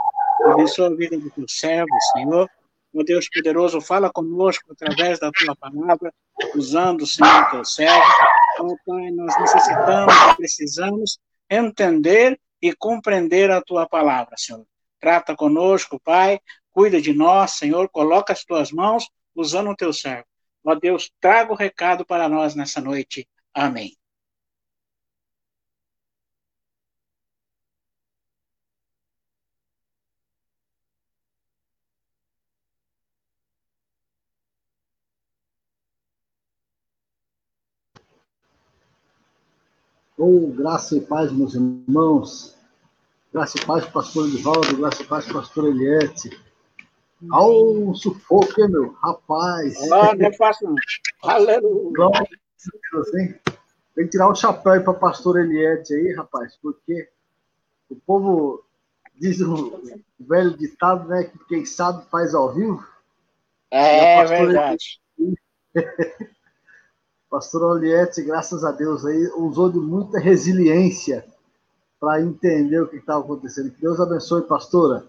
[0.46, 2.48] abençoa a vida do teu servo, Senhor.
[2.92, 6.12] Meu Deus poderoso, fala conosco através da tua palavra,
[6.54, 8.04] usando, Senhor, o teu servo.
[8.60, 11.18] Oh, Pai, nós necessitamos, precisamos
[11.48, 14.66] entender e compreender a tua palavra, Senhor.
[14.98, 16.40] Trata conosco, Pai,
[16.72, 20.26] cuida de nós, Senhor, coloca as tuas mãos usando o teu servo.
[20.64, 23.26] Ó Deus, traga o recado para nós nessa noite.
[23.54, 23.99] Amém.
[40.22, 42.54] Oh, graça e paz, meus irmãos.
[43.32, 44.76] Graça e paz, pastor Edivaldo.
[44.76, 46.38] Graça e paz, pastor Eliette.
[47.30, 48.92] Ao sufoco, hein, meu?
[49.02, 49.90] Rapaz.
[49.90, 50.76] Ah, não é fácil, não.
[51.22, 51.92] Aleluia.
[51.94, 52.28] Glória
[52.92, 53.34] Deus, hein?
[53.94, 57.08] Tem que tirar o chapéu aí para pastor Eliette aí, rapaz, porque
[57.88, 58.62] o povo
[59.16, 59.80] diz o
[60.18, 62.86] velho ditado, né, que quem sabe faz ao vivo.
[63.70, 65.00] É, verdade.
[67.30, 71.24] Pastor Oliette, graças a Deus, aí usou de muita resiliência
[72.00, 73.70] para entender o que estava acontecendo.
[73.70, 75.04] Que Deus abençoe, pastora.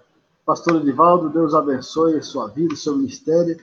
[0.46, 3.60] Pastor Edivaldo, Deus abençoe a sua vida, o seu ministério.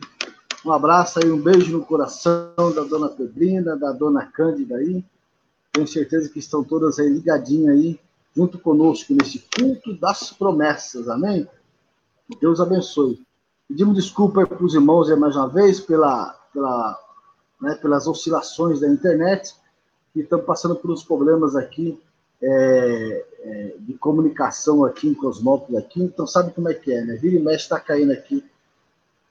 [0.66, 5.04] Um abraço aí, um beijo no coração da dona Pedrina, da dona Cândida aí.
[5.72, 8.00] Tenho certeza que estão todas aí ligadinhas aí,
[8.34, 11.46] junto conosco, nesse culto das promessas, amém?
[12.40, 13.24] Deus abençoe.
[13.68, 16.98] Pedimos desculpa para os irmãos aí mais uma vez pela, pela
[17.61, 19.54] né, pelas oscilações da internet,
[20.14, 21.98] e estamos passando por uns problemas aqui
[22.40, 27.16] é, é, de comunicação aqui em Cosmópolis, aqui, então sabe como é que é, né?
[27.16, 28.44] Vira e mexe está caindo aqui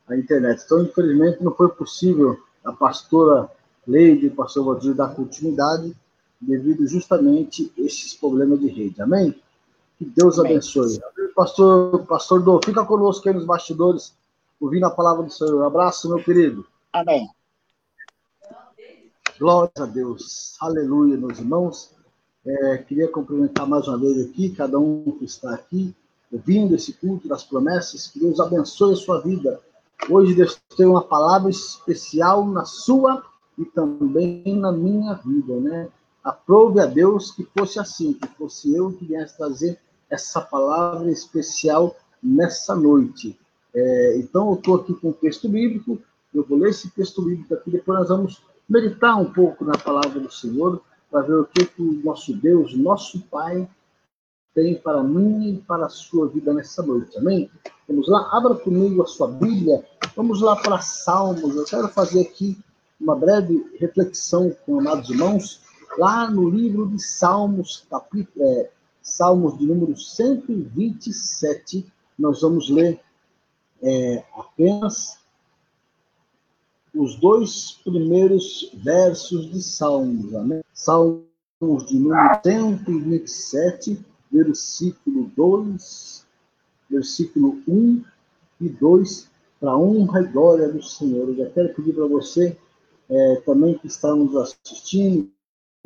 [0.07, 0.63] a internet.
[0.65, 3.49] Então, infelizmente, não foi possível a pastora
[3.87, 5.95] Leide o pastor Valdir dar continuidade
[6.41, 9.01] devido justamente a esses problemas de rede.
[9.01, 9.33] Amém?
[9.97, 10.51] Que Deus Amém.
[10.51, 10.99] abençoe.
[11.33, 14.13] Pastor, pastor Dô, fica conosco aí nos bastidores,
[14.59, 15.55] ouvindo a palavra do Senhor.
[15.55, 16.65] Um abraço, meu querido.
[16.91, 17.29] Amém.
[19.39, 20.55] Glória a Deus.
[20.59, 21.91] Aleluia, meus irmãos.
[22.43, 25.93] É, queria cumprimentar mais uma vez aqui, cada um que está aqui,
[26.31, 28.07] ouvindo esse culto das promessas.
[28.07, 29.61] Que Deus abençoe a sua vida.
[30.09, 33.23] Hoje Deus tem uma palavra especial na sua
[33.59, 35.87] e também na minha vida, né?
[36.23, 39.79] Aprove a Deus que fosse assim, que fosse eu que viesse trazer
[40.09, 43.37] essa palavra especial nessa noite.
[43.71, 45.99] É, então, eu estou aqui com o texto bíblico,
[46.33, 50.19] eu vou ler esse texto bíblico aqui, depois nós vamos meditar um pouco na palavra
[50.19, 53.67] do Senhor, para ver o que, que o nosso Deus, nosso Pai,
[54.53, 57.17] tem para mim e para a sua vida nessa noite.
[57.17, 57.49] Amém?
[57.87, 59.85] Vamos lá, abra comigo a sua Bíblia.
[60.15, 61.55] Vamos lá para Salmos.
[61.55, 62.57] Eu quero fazer aqui
[62.99, 65.61] uma breve reflexão com amados irmãos,
[65.97, 71.85] lá no livro de Salmos, capítulo, é, Salmos de número 127.
[72.17, 72.99] Nós vamos ler
[73.81, 75.19] é, apenas
[76.97, 80.33] os dois primeiros versos de Salmos.
[80.33, 80.61] Amém?
[80.73, 83.99] Salmos de número 127,
[84.31, 86.25] versículo 2,
[86.89, 88.03] versículo 1
[88.61, 89.29] e 2,
[89.59, 91.29] para honra e glória do Senhor.
[91.29, 92.57] Eu já quero pedir para você
[93.09, 95.29] é, também que está nos assistindo,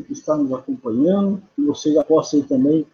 [0.05, 2.86] que está nos acompanhando, que você já possa ir também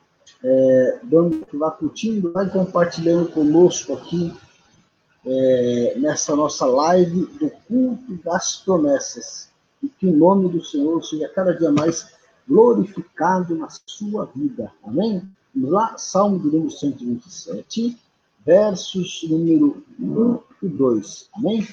[0.43, 4.33] é, dando, lá curtindo, vai compartilhando conosco aqui
[5.27, 9.49] é, nessa nossa live do culto das promessas.
[9.83, 12.15] E que o nome do Senhor seja cada dia mais
[12.47, 14.71] glorificado na sua vida.
[14.83, 15.21] Amém?
[15.55, 17.97] Lá, Salmo de número 127,
[18.45, 21.29] versos número 1 e 2.
[21.35, 21.67] Amém?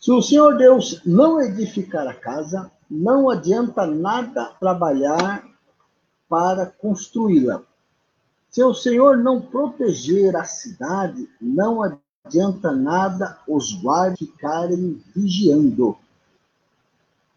[0.00, 5.46] Se o Senhor Deus não edificar a casa, não adianta nada trabalhar
[6.28, 7.62] para construí-la.
[8.50, 11.82] Se o Senhor não proteger a cidade, não
[12.24, 15.96] adianta nada os guardas ficarem vigiando.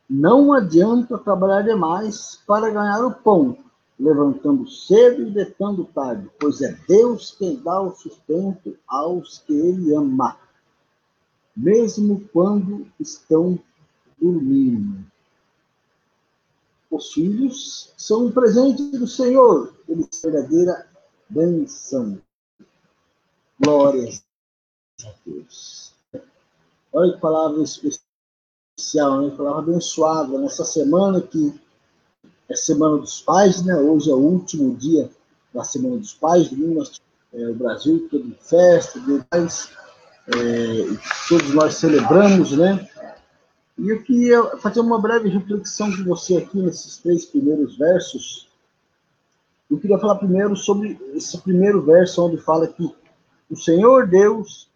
[0.09, 3.57] Não adianta trabalhar demais para ganhar o pão,
[3.99, 9.93] levantando cedo e deitando tarde, pois é Deus quem dá o sustento aos que Ele
[9.93, 10.37] ama,
[11.55, 13.59] mesmo quando estão
[14.19, 15.05] dormindo.
[16.89, 20.90] Os filhos são um presente do Senhor, eles verdadeira
[21.31, 22.21] benção.
[23.59, 24.23] Glórias
[25.05, 25.93] a Deus.
[26.91, 29.35] Olha que palavra especial, né?
[29.35, 30.37] palavra abençoada.
[30.37, 31.53] Nessa semana que
[32.49, 33.75] é Semana dos Pais, né?
[33.75, 35.09] Hoje é o último dia
[35.53, 36.83] da Semana dos Pais, domingo
[37.33, 39.69] é, o Brasil todo festa, demais,
[40.27, 40.97] é,
[41.29, 42.89] todos nós celebramos, né?
[43.77, 48.50] E eu queria fazer uma breve reflexão com você aqui nesses três primeiros versos.
[49.71, 52.93] Eu queria falar primeiro sobre esse primeiro verso, onde fala que
[53.49, 54.69] o Senhor Deus,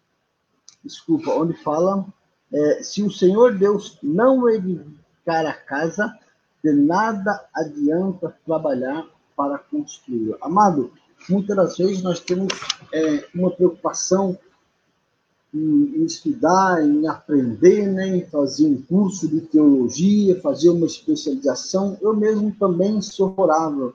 [0.82, 2.06] desculpa, onde fala,
[2.50, 6.18] é, se o Senhor Deus não edificar a casa,
[6.64, 10.38] de nada adianta trabalhar para construí-la.
[10.40, 10.90] Amado,
[11.28, 12.48] muitas das vezes nós temos
[12.90, 14.38] é, uma preocupação
[15.52, 21.98] em, estudar, em aprender, né, em fazer um curso de teologia, fazer uma especialização.
[22.00, 23.94] Eu mesmo também sou favorável.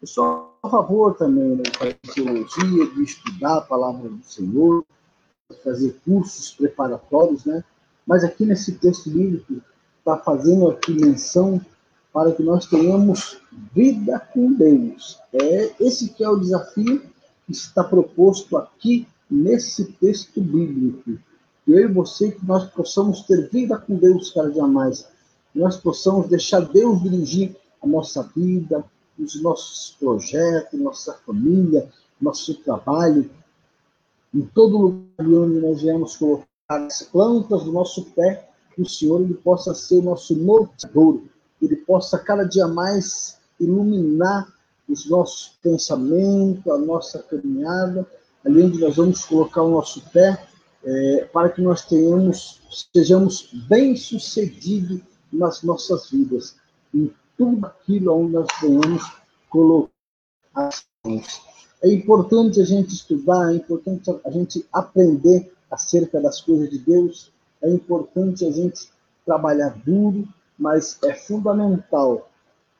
[0.00, 1.62] Eu sou a favor também né,
[2.02, 4.84] de teologia, de estudar a palavra do Senhor,
[5.64, 7.64] fazer cursos preparatórios, né?
[8.06, 9.62] Mas aqui nesse texto bíblico
[9.98, 11.60] está fazendo aqui menção
[12.12, 13.40] para que nós tenhamos
[13.74, 15.18] vida com Deus.
[15.32, 17.00] É esse que é o desafio
[17.46, 21.18] que está proposto aqui nesse texto bíblico.
[21.66, 25.08] Eu e você, que nós possamos ter vida com Deus cada dia mais.
[25.52, 28.84] Que nós possamos deixar Deus dirigir a nossa vida,
[29.18, 31.88] os nossos projetos, nossa família,
[32.20, 33.30] nosso trabalho,
[34.34, 39.22] em todo lugar onde nós viemos colocar as plantas do nosso pé, que o Senhor
[39.22, 41.22] ele possa ser o nosso norteador,
[41.62, 44.52] ele possa cada dia mais iluminar
[44.88, 48.06] os nossos pensamentos, a nossa caminhada,
[48.44, 50.46] ali onde nós vamos colocar o nosso pé,
[50.84, 52.60] é, para que nós tenhamos,
[52.94, 55.00] sejamos bem-sucedidos
[55.32, 56.56] nas nossas vidas,
[56.94, 59.02] em tudo aquilo onde nós venhamos
[59.48, 59.90] colocar.
[61.82, 67.32] É importante a gente estudar, é importante a gente aprender acerca das coisas de Deus,
[67.62, 68.88] é importante a gente
[69.24, 70.26] trabalhar duro,
[70.58, 72.30] mas é fundamental,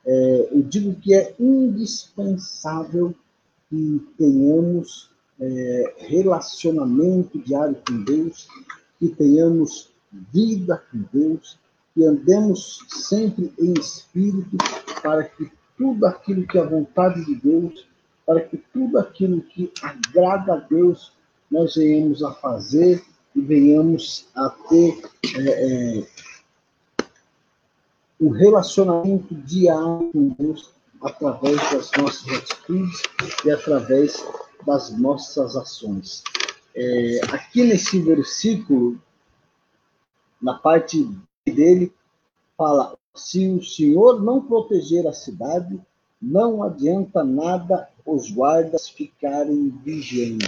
[0.07, 3.13] é, eu digo que é indispensável
[3.69, 8.49] que tenhamos é, relacionamento diário com Deus,
[8.99, 9.91] que tenhamos
[10.33, 11.59] vida com Deus,
[11.97, 14.59] que andemos sempre em espírito,
[15.03, 17.87] para que tudo aquilo que é vontade de Deus,
[18.27, 21.15] para que tudo aquilo que agrada a Deus,
[21.51, 23.03] nós venhamos a fazer
[23.35, 26.07] e venhamos a ter é, é,
[28.21, 30.71] um relacionamento diário com Deus
[31.01, 33.03] através das nossas atitudes
[33.43, 34.23] e através
[34.67, 36.23] das nossas ações.
[36.75, 39.01] É, aqui nesse versículo,
[40.43, 41.09] na parte
[41.53, 41.93] dele,
[42.57, 45.81] fala: se o Senhor não proteger a cidade,
[46.21, 50.45] não adianta nada os guardas ficarem vigiando.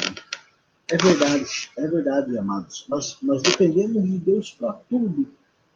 [0.90, 2.86] É verdade, é verdade, amados.
[2.88, 5.26] Nós, nós dependemos de Deus para tudo.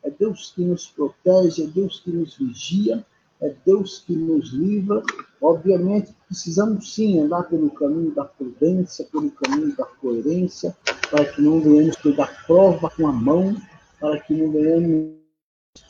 [0.03, 3.05] É Deus que nos protege, é Deus que nos vigia
[3.43, 5.03] é Deus que nos livra.
[5.41, 10.77] Obviamente, precisamos sim andar pelo caminho da prudência, pelo caminho da coerência,
[11.11, 13.57] para que não venhamos pegar prova com a mão,
[14.03, 15.15] para que não venhamos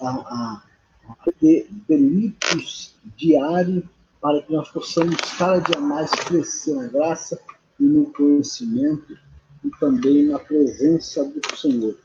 [0.03, 0.63] a, a,
[1.09, 3.85] a ter delitos diários,
[4.21, 7.41] para que nós possamos cada dia mais crescer na graça
[7.81, 9.17] e no conhecimento
[9.65, 11.97] e também na presença do Senhor.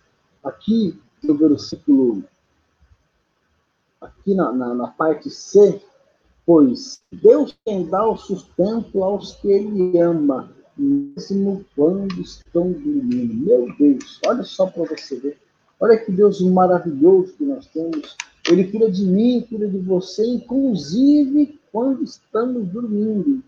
[0.45, 2.23] Aqui no versículo
[3.99, 5.81] aqui na, na, na parte C,
[6.45, 13.33] pois Deus quem dá o sustento aos que Ele ama, mesmo quando estão dormindo.
[13.33, 15.46] Meu Deus, olha só para você ver.
[15.79, 18.17] Olha que Deus maravilhoso que nós temos.
[18.49, 23.43] Ele cuida de mim, cuida de você, inclusive quando estamos dormindo.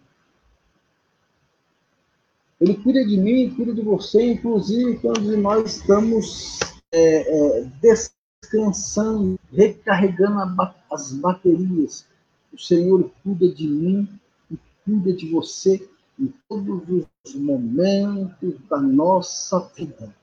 [2.59, 6.59] Ele cuida de mim, cuida de você, inclusive quando nós estamos
[6.91, 10.61] é, é, descansando, recarregando
[10.91, 12.05] as baterias.
[12.53, 14.09] O Senhor cuida de mim
[14.51, 15.88] e cuida de você
[16.19, 20.13] em todos os momentos da nossa vida.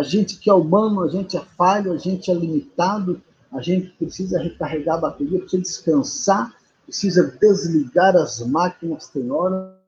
[0.00, 3.20] A gente que é humano, a gente é falho, a gente é limitado,
[3.52, 9.78] a gente precisa recarregar a bateria, precisa descansar, precisa desligar as máquinas, tem hora.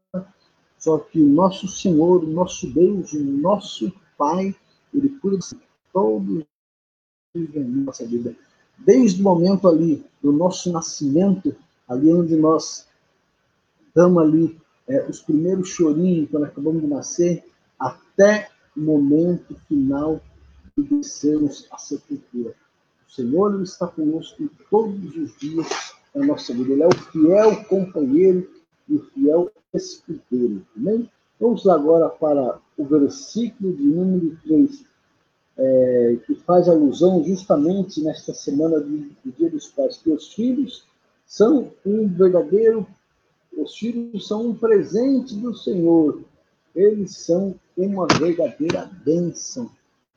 [0.78, 4.54] Só que o nosso Senhor, o nosso Deus, o nosso Pai,
[4.92, 5.56] Ele cuida de
[5.90, 6.44] todos
[7.34, 8.36] na nossa vida.
[8.76, 11.56] Desde o momento ali do nosso nascimento,
[11.88, 12.86] ali onde nós
[13.94, 17.42] damos ali é, os primeiros chorinhos quando acabamos de nascer,
[17.78, 20.20] até momento final
[20.76, 22.54] de descermos a sepultura.
[23.08, 26.72] O Senhor está conosco todos os dias da nossa vida.
[26.72, 28.50] Ele é o fiel companheiro
[28.88, 30.64] e o fiel escudeiro.
[30.76, 31.10] Amém?
[31.38, 34.84] Vamos agora para o versículo de número 3,
[35.58, 40.84] é, que faz alusão justamente nesta semana do, do Dia dos Pais, que os filhos
[41.26, 42.86] são um verdadeiro,
[43.56, 46.22] os filhos são um presente do Senhor.
[46.74, 49.70] Eles são uma verdadeira bênção.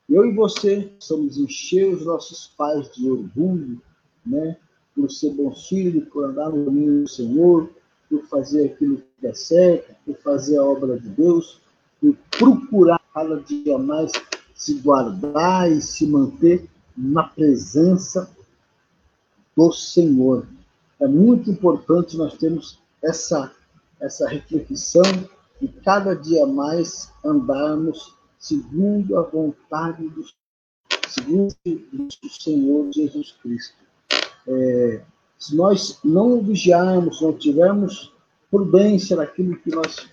[0.08, 3.80] Eu e você somos encher os nossos pais de orgulho,
[4.24, 4.56] né?
[4.94, 7.68] Por ser bons filhos, por andar no caminho do Senhor,
[8.08, 11.60] por fazer aquilo que é certo, por fazer a obra de Deus,
[12.00, 14.12] por procurar cada dia mais
[14.54, 18.30] se guardar e se manter na presença
[19.56, 20.46] do Senhor.
[21.00, 23.52] É muito importante nós termos essa,
[24.00, 25.02] essa reflexão
[25.60, 30.24] e cada dia mais andarmos segundo a vontade do,
[31.08, 33.76] segundo do Senhor Jesus Cristo.
[34.46, 35.02] É,
[35.38, 38.12] se nós não vigiarmos, não tivermos
[38.50, 40.08] prudência naquilo que nós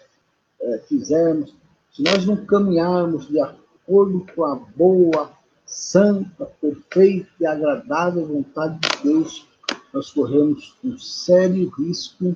[0.61, 1.53] é, fizermos,
[1.91, 5.31] se nós não caminharmos de acordo com a boa,
[5.65, 9.47] santa, perfeita e agradável vontade de Deus,
[9.93, 12.35] nós corremos um sério risco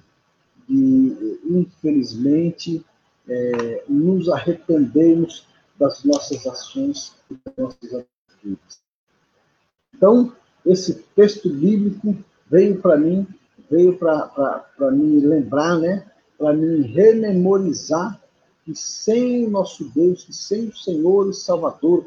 [0.67, 2.85] de, infelizmente,
[3.29, 5.45] é, nos arrependermos
[5.77, 8.79] das nossas ações e das nossas atitudes.
[9.95, 10.33] Então,
[10.65, 12.15] esse texto bíblico
[12.49, 13.27] veio para mim,
[13.69, 16.05] veio para me lembrar, né?
[16.37, 18.21] para me rememorizar
[18.63, 22.05] que sem o nosso Deus, que sem o Senhor e Salvador,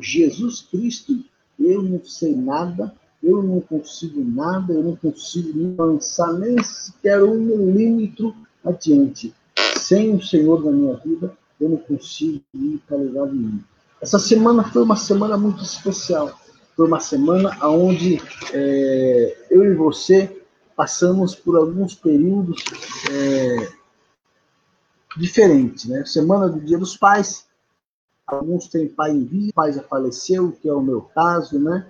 [0.00, 1.24] Jesus Cristo,
[1.58, 7.40] eu não sei nada, eu não consigo nada, eu não consigo avançar nem sequer um
[7.40, 9.34] milímetro adiante.
[9.78, 13.60] Sem o Senhor na minha vida, eu não consigo ir para lugar nenhum.
[14.00, 16.38] Essa semana foi uma semana muito especial.
[16.76, 18.20] Foi uma semana onde
[18.52, 20.42] é, eu e você
[20.76, 22.62] passamos por alguns períodos
[23.10, 23.72] é,
[25.16, 25.86] diferentes.
[25.86, 26.04] Né?
[26.04, 27.46] Semana do Dia dos Pais,
[28.26, 31.86] alguns têm pai em vida, pai já faleceu, que é o meu caso, né?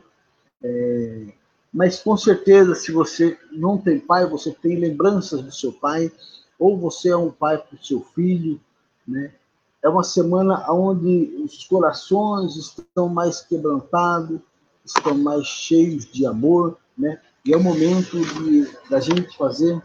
[0.62, 1.26] É,
[1.72, 6.10] mas com certeza, se você não tem pai, você tem lembranças do seu pai,
[6.58, 8.60] ou você é um pai para o seu filho,
[9.06, 9.32] né?
[9.82, 14.40] É uma semana onde os corações estão mais quebrantados,
[14.84, 17.20] estão mais cheios de amor, né?
[17.44, 19.80] E é o momento de da gente fazer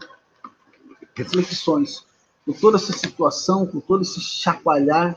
[1.14, 2.04] reflexões
[2.44, 5.16] com toda essa situação, com todo esse chacoalhar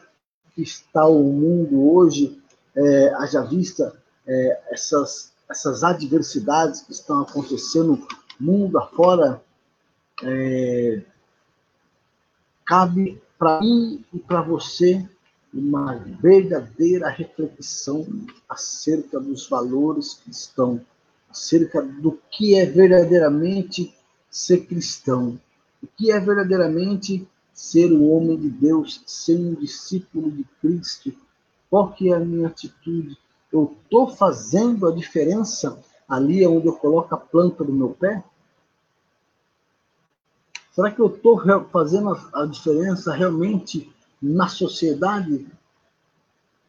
[0.53, 2.41] que está o mundo hoje,
[2.75, 3.95] é, haja vista
[4.27, 8.07] é, essas, essas adversidades que estão acontecendo
[8.39, 9.41] mundo afora,
[10.23, 11.01] é,
[12.65, 15.07] cabe para mim e para você
[15.53, 18.05] uma verdadeira reflexão
[18.49, 20.81] acerca dos valores cristãos,
[21.29, 23.93] acerca do que é verdadeiramente
[24.29, 25.39] ser cristão,
[25.81, 31.13] o que é verdadeiramente ser um homem de Deus, ser um discípulo de Cristo.
[31.69, 33.17] Qual que é a minha atitude?
[33.51, 38.21] Eu estou fazendo a diferença ali onde eu coloco a planta do meu pé?
[40.75, 43.89] Será que eu estou fazendo a diferença realmente
[44.21, 45.47] na sociedade?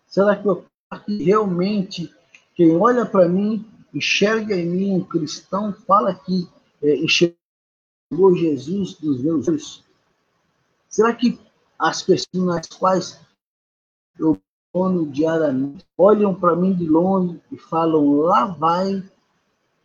[0.07, 0.65] Será que eu
[1.09, 2.15] realmente
[2.55, 6.49] quem olha para mim enxerga em mim um cristão, fala que
[6.81, 9.85] é, enxergou Jesus dos meus olhos?
[10.89, 11.41] Será que
[11.77, 13.21] as pessoas nas quais
[14.21, 14.41] eu
[14.73, 19.03] olho diariamente olham para mim de longe e falam: lá vai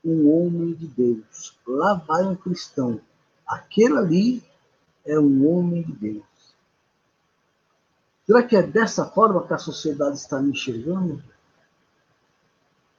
[0.06, 3.02] um homem de Deus, lá vai um cristão
[3.52, 4.43] aquele ali
[5.06, 6.24] é um homem de Deus.
[8.26, 11.22] Será que é dessa forma que a sociedade está me enxergando?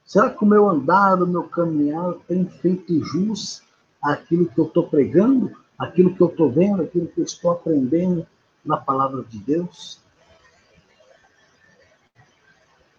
[0.05, 3.63] Será que o meu andar, o meu caminhar tem feito jus
[4.01, 8.27] àquilo que eu estou pregando, aquilo que eu estou vendo, aquilo que eu estou aprendendo
[8.63, 9.99] na palavra de Deus?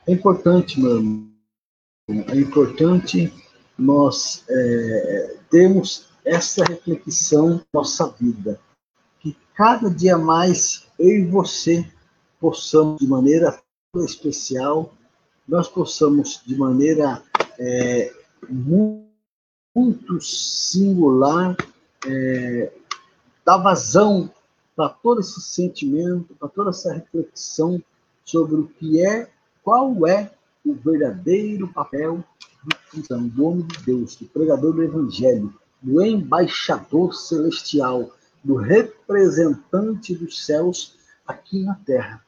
[0.06, 1.28] É importante, meu irmão,
[2.08, 3.32] é importante
[3.78, 8.58] nós é, termos essa reflexão nossa vida.
[9.20, 11.86] Que cada dia mais eu e você
[12.40, 13.60] possamos, de maneira
[13.96, 14.92] especial,
[15.46, 17.22] nós possamos, de maneira
[17.58, 18.12] é,
[18.48, 21.56] muito singular,
[22.06, 22.72] é,
[23.44, 24.30] dar vazão
[24.74, 27.82] para todo esse sentimento, para toda essa reflexão
[28.24, 29.30] sobre o que é,
[29.62, 30.30] qual é
[30.64, 32.24] o verdadeiro papel
[32.64, 35.54] do cristão, do homem de Deus, do pregador do evangelho,
[35.84, 38.10] do embaixador celestial,
[38.42, 42.24] do representante dos céus aqui na terra.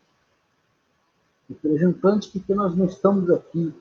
[1.49, 3.73] Representante porque nós não estamos aqui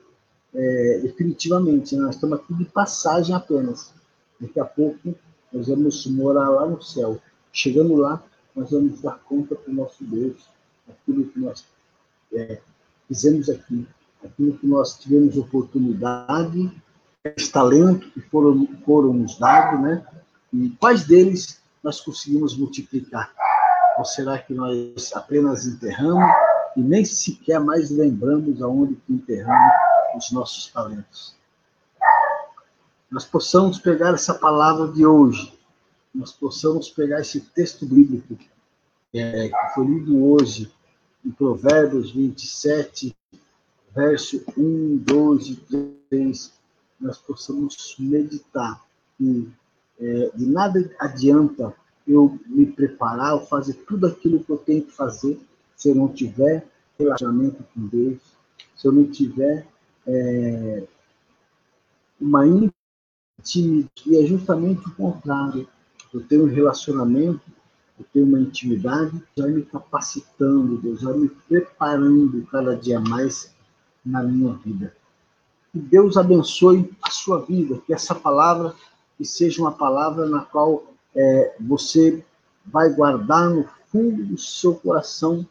[0.54, 2.02] é, definitivamente, né?
[2.02, 3.92] nós estamos aqui de passagem apenas.
[4.40, 5.14] Daqui a pouco
[5.52, 7.20] nós vamos morar lá no céu.
[7.52, 8.22] Chegando lá,
[8.54, 10.48] nós vamos dar conta para o nosso Deus,
[10.88, 11.66] aquilo que nós
[12.32, 12.60] é,
[13.08, 13.86] fizemos aqui,
[14.24, 16.72] aquilo que nós tivemos oportunidade,
[17.36, 20.06] esse talento que foram, foram nos dados, né?
[20.52, 23.32] E quais deles nós conseguimos multiplicar?
[23.98, 26.30] Ou será que nós apenas enterramos
[26.76, 29.74] e nem sequer mais lembramos aonde enterramos
[30.16, 31.34] os nossos talentos?
[33.10, 35.56] Nós possamos pegar essa palavra de hoje,
[36.14, 38.36] nós possamos pegar esse texto bíblico
[39.14, 40.70] é, que foi lido hoje
[41.24, 43.16] em Provérbios 27,
[43.94, 45.56] verso 1, 2 e
[46.10, 46.52] 3,
[47.00, 48.84] nós possamos meditar
[49.16, 49.48] que
[49.98, 51.74] é, de nada adianta
[52.06, 55.40] eu me preparar ou fazer tudo aquilo que eu tenho que fazer
[55.74, 56.66] se eu não tiver
[56.98, 58.18] relacionamento com Deus,
[58.74, 59.66] se eu não tiver
[60.06, 60.84] é,
[62.20, 65.68] uma intimidade, e é justamente o contrário.
[66.12, 67.42] Eu tenho um relacionamento,
[67.98, 73.54] eu tenho uma intimidade, já me capacitando, Deus, já me preparando cada dia mais
[74.04, 74.94] na minha vida.
[75.76, 78.74] Que Deus abençoe a sua vida, que essa palavra
[79.18, 82.24] que seja uma palavra na qual é, você
[82.64, 85.46] vai guardar no fundo do seu coração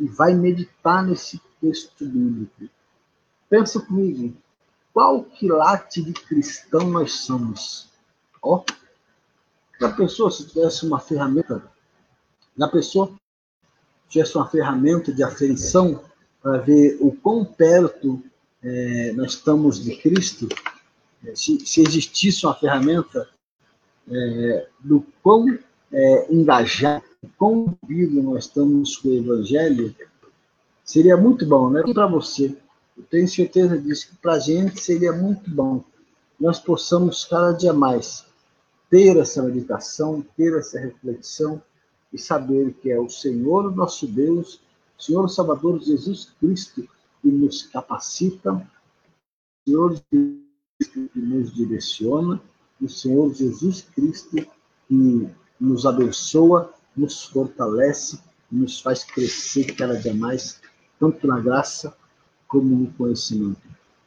[0.00, 2.72] e vai meditar nesse texto bíblico.
[3.50, 4.34] Pensa comigo,
[4.94, 7.90] qual quilate de cristão nós somos?
[8.40, 8.64] Ó, oh,
[9.78, 11.70] já se tivesse uma ferramenta?
[12.56, 16.02] Já pensou se tivesse uma ferramenta de aferição
[16.42, 18.24] para ver o quão perto
[18.66, 20.48] é, nós estamos de Cristo?
[21.34, 23.28] Se, se existisse uma ferramenta
[24.10, 25.58] é, do quão
[25.92, 27.04] é, engajado,
[27.38, 29.94] quão vivo nós estamos com o Evangelho,
[30.84, 31.82] seria muito bom, né?
[31.94, 32.56] Para você,
[32.96, 35.84] eu tenho certeza disso, para a gente seria muito bom.
[36.38, 38.24] Nós possamos cada dia mais
[38.90, 41.62] ter essa meditação, ter essa reflexão
[42.12, 44.60] e saber que é o Senhor, nosso Deus,
[44.98, 46.88] Senhor Salvador Jesus Cristo,
[47.26, 52.40] que nos capacita, o Senhor Cristo que nos direciona,
[52.80, 54.46] o Senhor Jesus Cristo
[54.86, 58.20] que nos abençoa, nos fortalece,
[58.50, 60.60] nos faz crescer cada dia mais,
[61.00, 61.96] tanto na graça
[62.46, 63.60] como no conhecimento.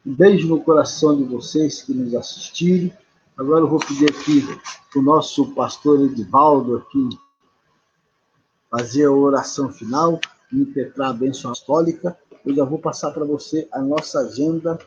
[0.05, 2.89] Um beijo no coração de vocês que nos assistiram.
[3.37, 4.47] Agora eu vou pedir aqui
[4.89, 7.09] para o nosso pastor Edivaldo aqui
[8.71, 10.21] fazer a oração final,
[10.53, 12.17] impetrar a bênção apostólica.
[12.45, 14.79] Eu já vou passar para você a nossa agenda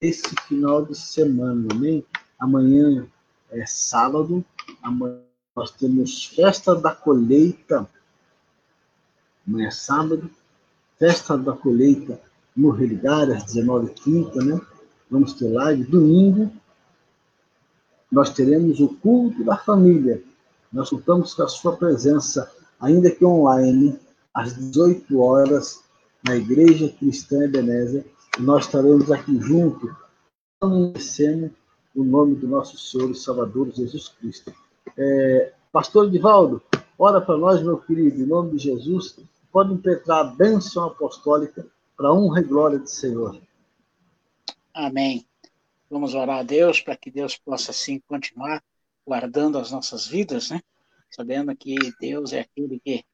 [0.00, 2.04] esse final de semana, amém?
[2.38, 3.06] Amanhã
[3.50, 4.44] é sábado,
[4.82, 5.18] amanhã
[5.56, 7.88] nós temos festa da colheita,
[9.46, 10.30] amanhã é sábado,
[10.98, 12.20] festa da colheita
[12.54, 14.60] no Religar, às 19h30, né?
[15.10, 15.84] Vamos ter live.
[15.84, 16.52] Domingo,
[18.12, 20.22] nós teremos o culto da família.
[20.72, 23.98] Nós contamos com a sua presença, ainda que online,
[24.34, 25.82] às 18 horas,
[26.24, 28.04] na Igreja Cristã Ebenezer.
[28.38, 29.90] Nós estaremos aqui juntos,
[30.60, 31.54] conhecendo
[31.94, 34.52] o nome do nosso Senhor e Salvador Jesus Cristo.
[34.96, 36.62] É, Pastor Edivaldo,
[36.98, 39.18] ora para nós, meu querido, em nome de Jesus.
[39.50, 41.66] Pode impetrar a bênção apostólica
[41.96, 43.40] para honra e glória do Senhor.
[44.72, 45.26] Amém.
[45.90, 48.62] Vamos orar a Deus para que Deus possa, assim, continuar
[49.06, 50.60] guardando as nossas vidas, né?
[51.10, 53.04] Sabendo que Deus é aquele que,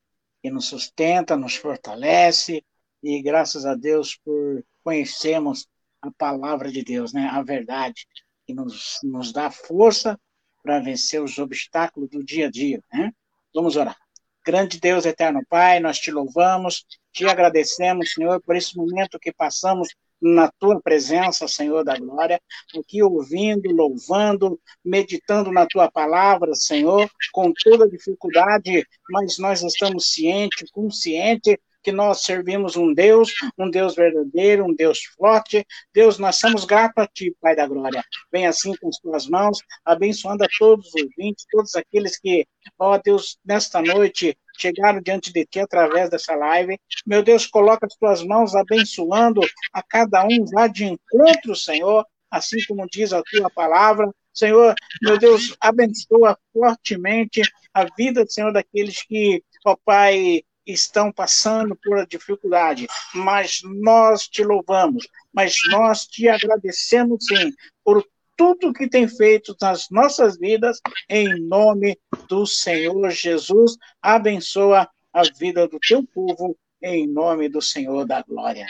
[0.42, 2.64] que nos sustenta, nos fortalece,
[3.04, 5.68] e graças a Deus por conhecermos
[6.00, 7.28] a palavra de Deus, né?
[7.30, 8.06] A verdade,
[8.46, 10.18] que nos, nos dá força
[10.62, 13.12] para vencer os obstáculos do dia a dia, né?
[13.54, 13.96] Vamos orar.
[14.44, 19.88] Grande Deus, eterno Pai, nós te louvamos, te agradecemos, Senhor, por esse momento que passamos
[20.20, 22.40] na tua presença, Senhor da glória,
[22.78, 30.70] aqui ouvindo, louvando, meditando na tua palavra, Senhor, com toda dificuldade, mas nós estamos cientes,
[30.70, 35.64] conscientes que nós servimos um Deus, um Deus verdadeiro, um Deus forte.
[35.92, 38.02] Deus, nós somos gratos a Ti, Pai da Glória.
[38.32, 42.46] Vem assim com as Tuas mãos, abençoando a todos os ouvintes, todos aqueles que,
[42.78, 46.80] ó Deus, nesta noite chegaram diante de Ti através dessa live.
[47.06, 52.58] Meu Deus, coloca as Tuas mãos abençoando a cada um, vá de encontro, Senhor, assim
[52.66, 54.10] como diz a Tua palavra.
[54.32, 62.06] Senhor, meu Deus, abençoa fortemente a vida, Senhor, daqueles que, ó Pai, estão passando por
[62.06, 67.52] dificuldade, mas nós te louvamos, mas nós te agradecemos, sim,
[67.82, 68.06] por
[68.36, 71.98] tudo que tem feito nas nossas vidas, em nome
[72.28, 73.76] do Senhor Jesus.
[74.02, 78.66] Abençoa a vida do teu povo, em nome do Senhor da glória.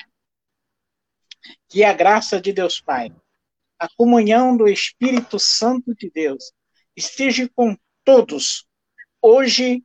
[1.69, 3.13] Que a graça de Deus Pai,
[3.79, 6.53] a comunhão do Espírito Santo de Deus,
[6.97, 8.67] esteja com todos,
[9.21, 9.83] hoje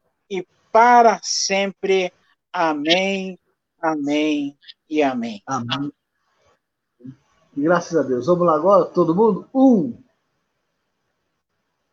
[0.71, 2.11] para sempre.
[2.51, 3.39] Amém,
[3.81, 4.57] amém
[4.89, 5.41] e amém.
[5.45, 5.91] Amém.
[7.55, 8.25] Graças a Deus.
[8.25, 9.49] Vamos lá agora, todo mundo?
[9.53, 10.01] Um.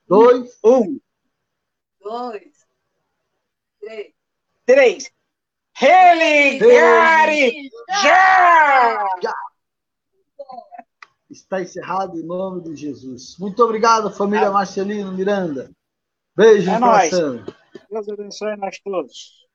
[0.07, 0.59] Dois.
[0.65, 1.01] Um.
[2.01, 2.67] Dois.
[3.81, 4.15] Três.
[4.65, 5.17] Três.
[5.75, 7.71] Religare
[8.03, 9.07] já!
[11.29, 13.37] Está encerrado em nome de Jesus.
[13.39, 15.71] Muito obrigado, família Marcelino Miranda.
[16.35, 17.45] Beijo É.
[17.91, 19.46] Deus abençoe nós todos.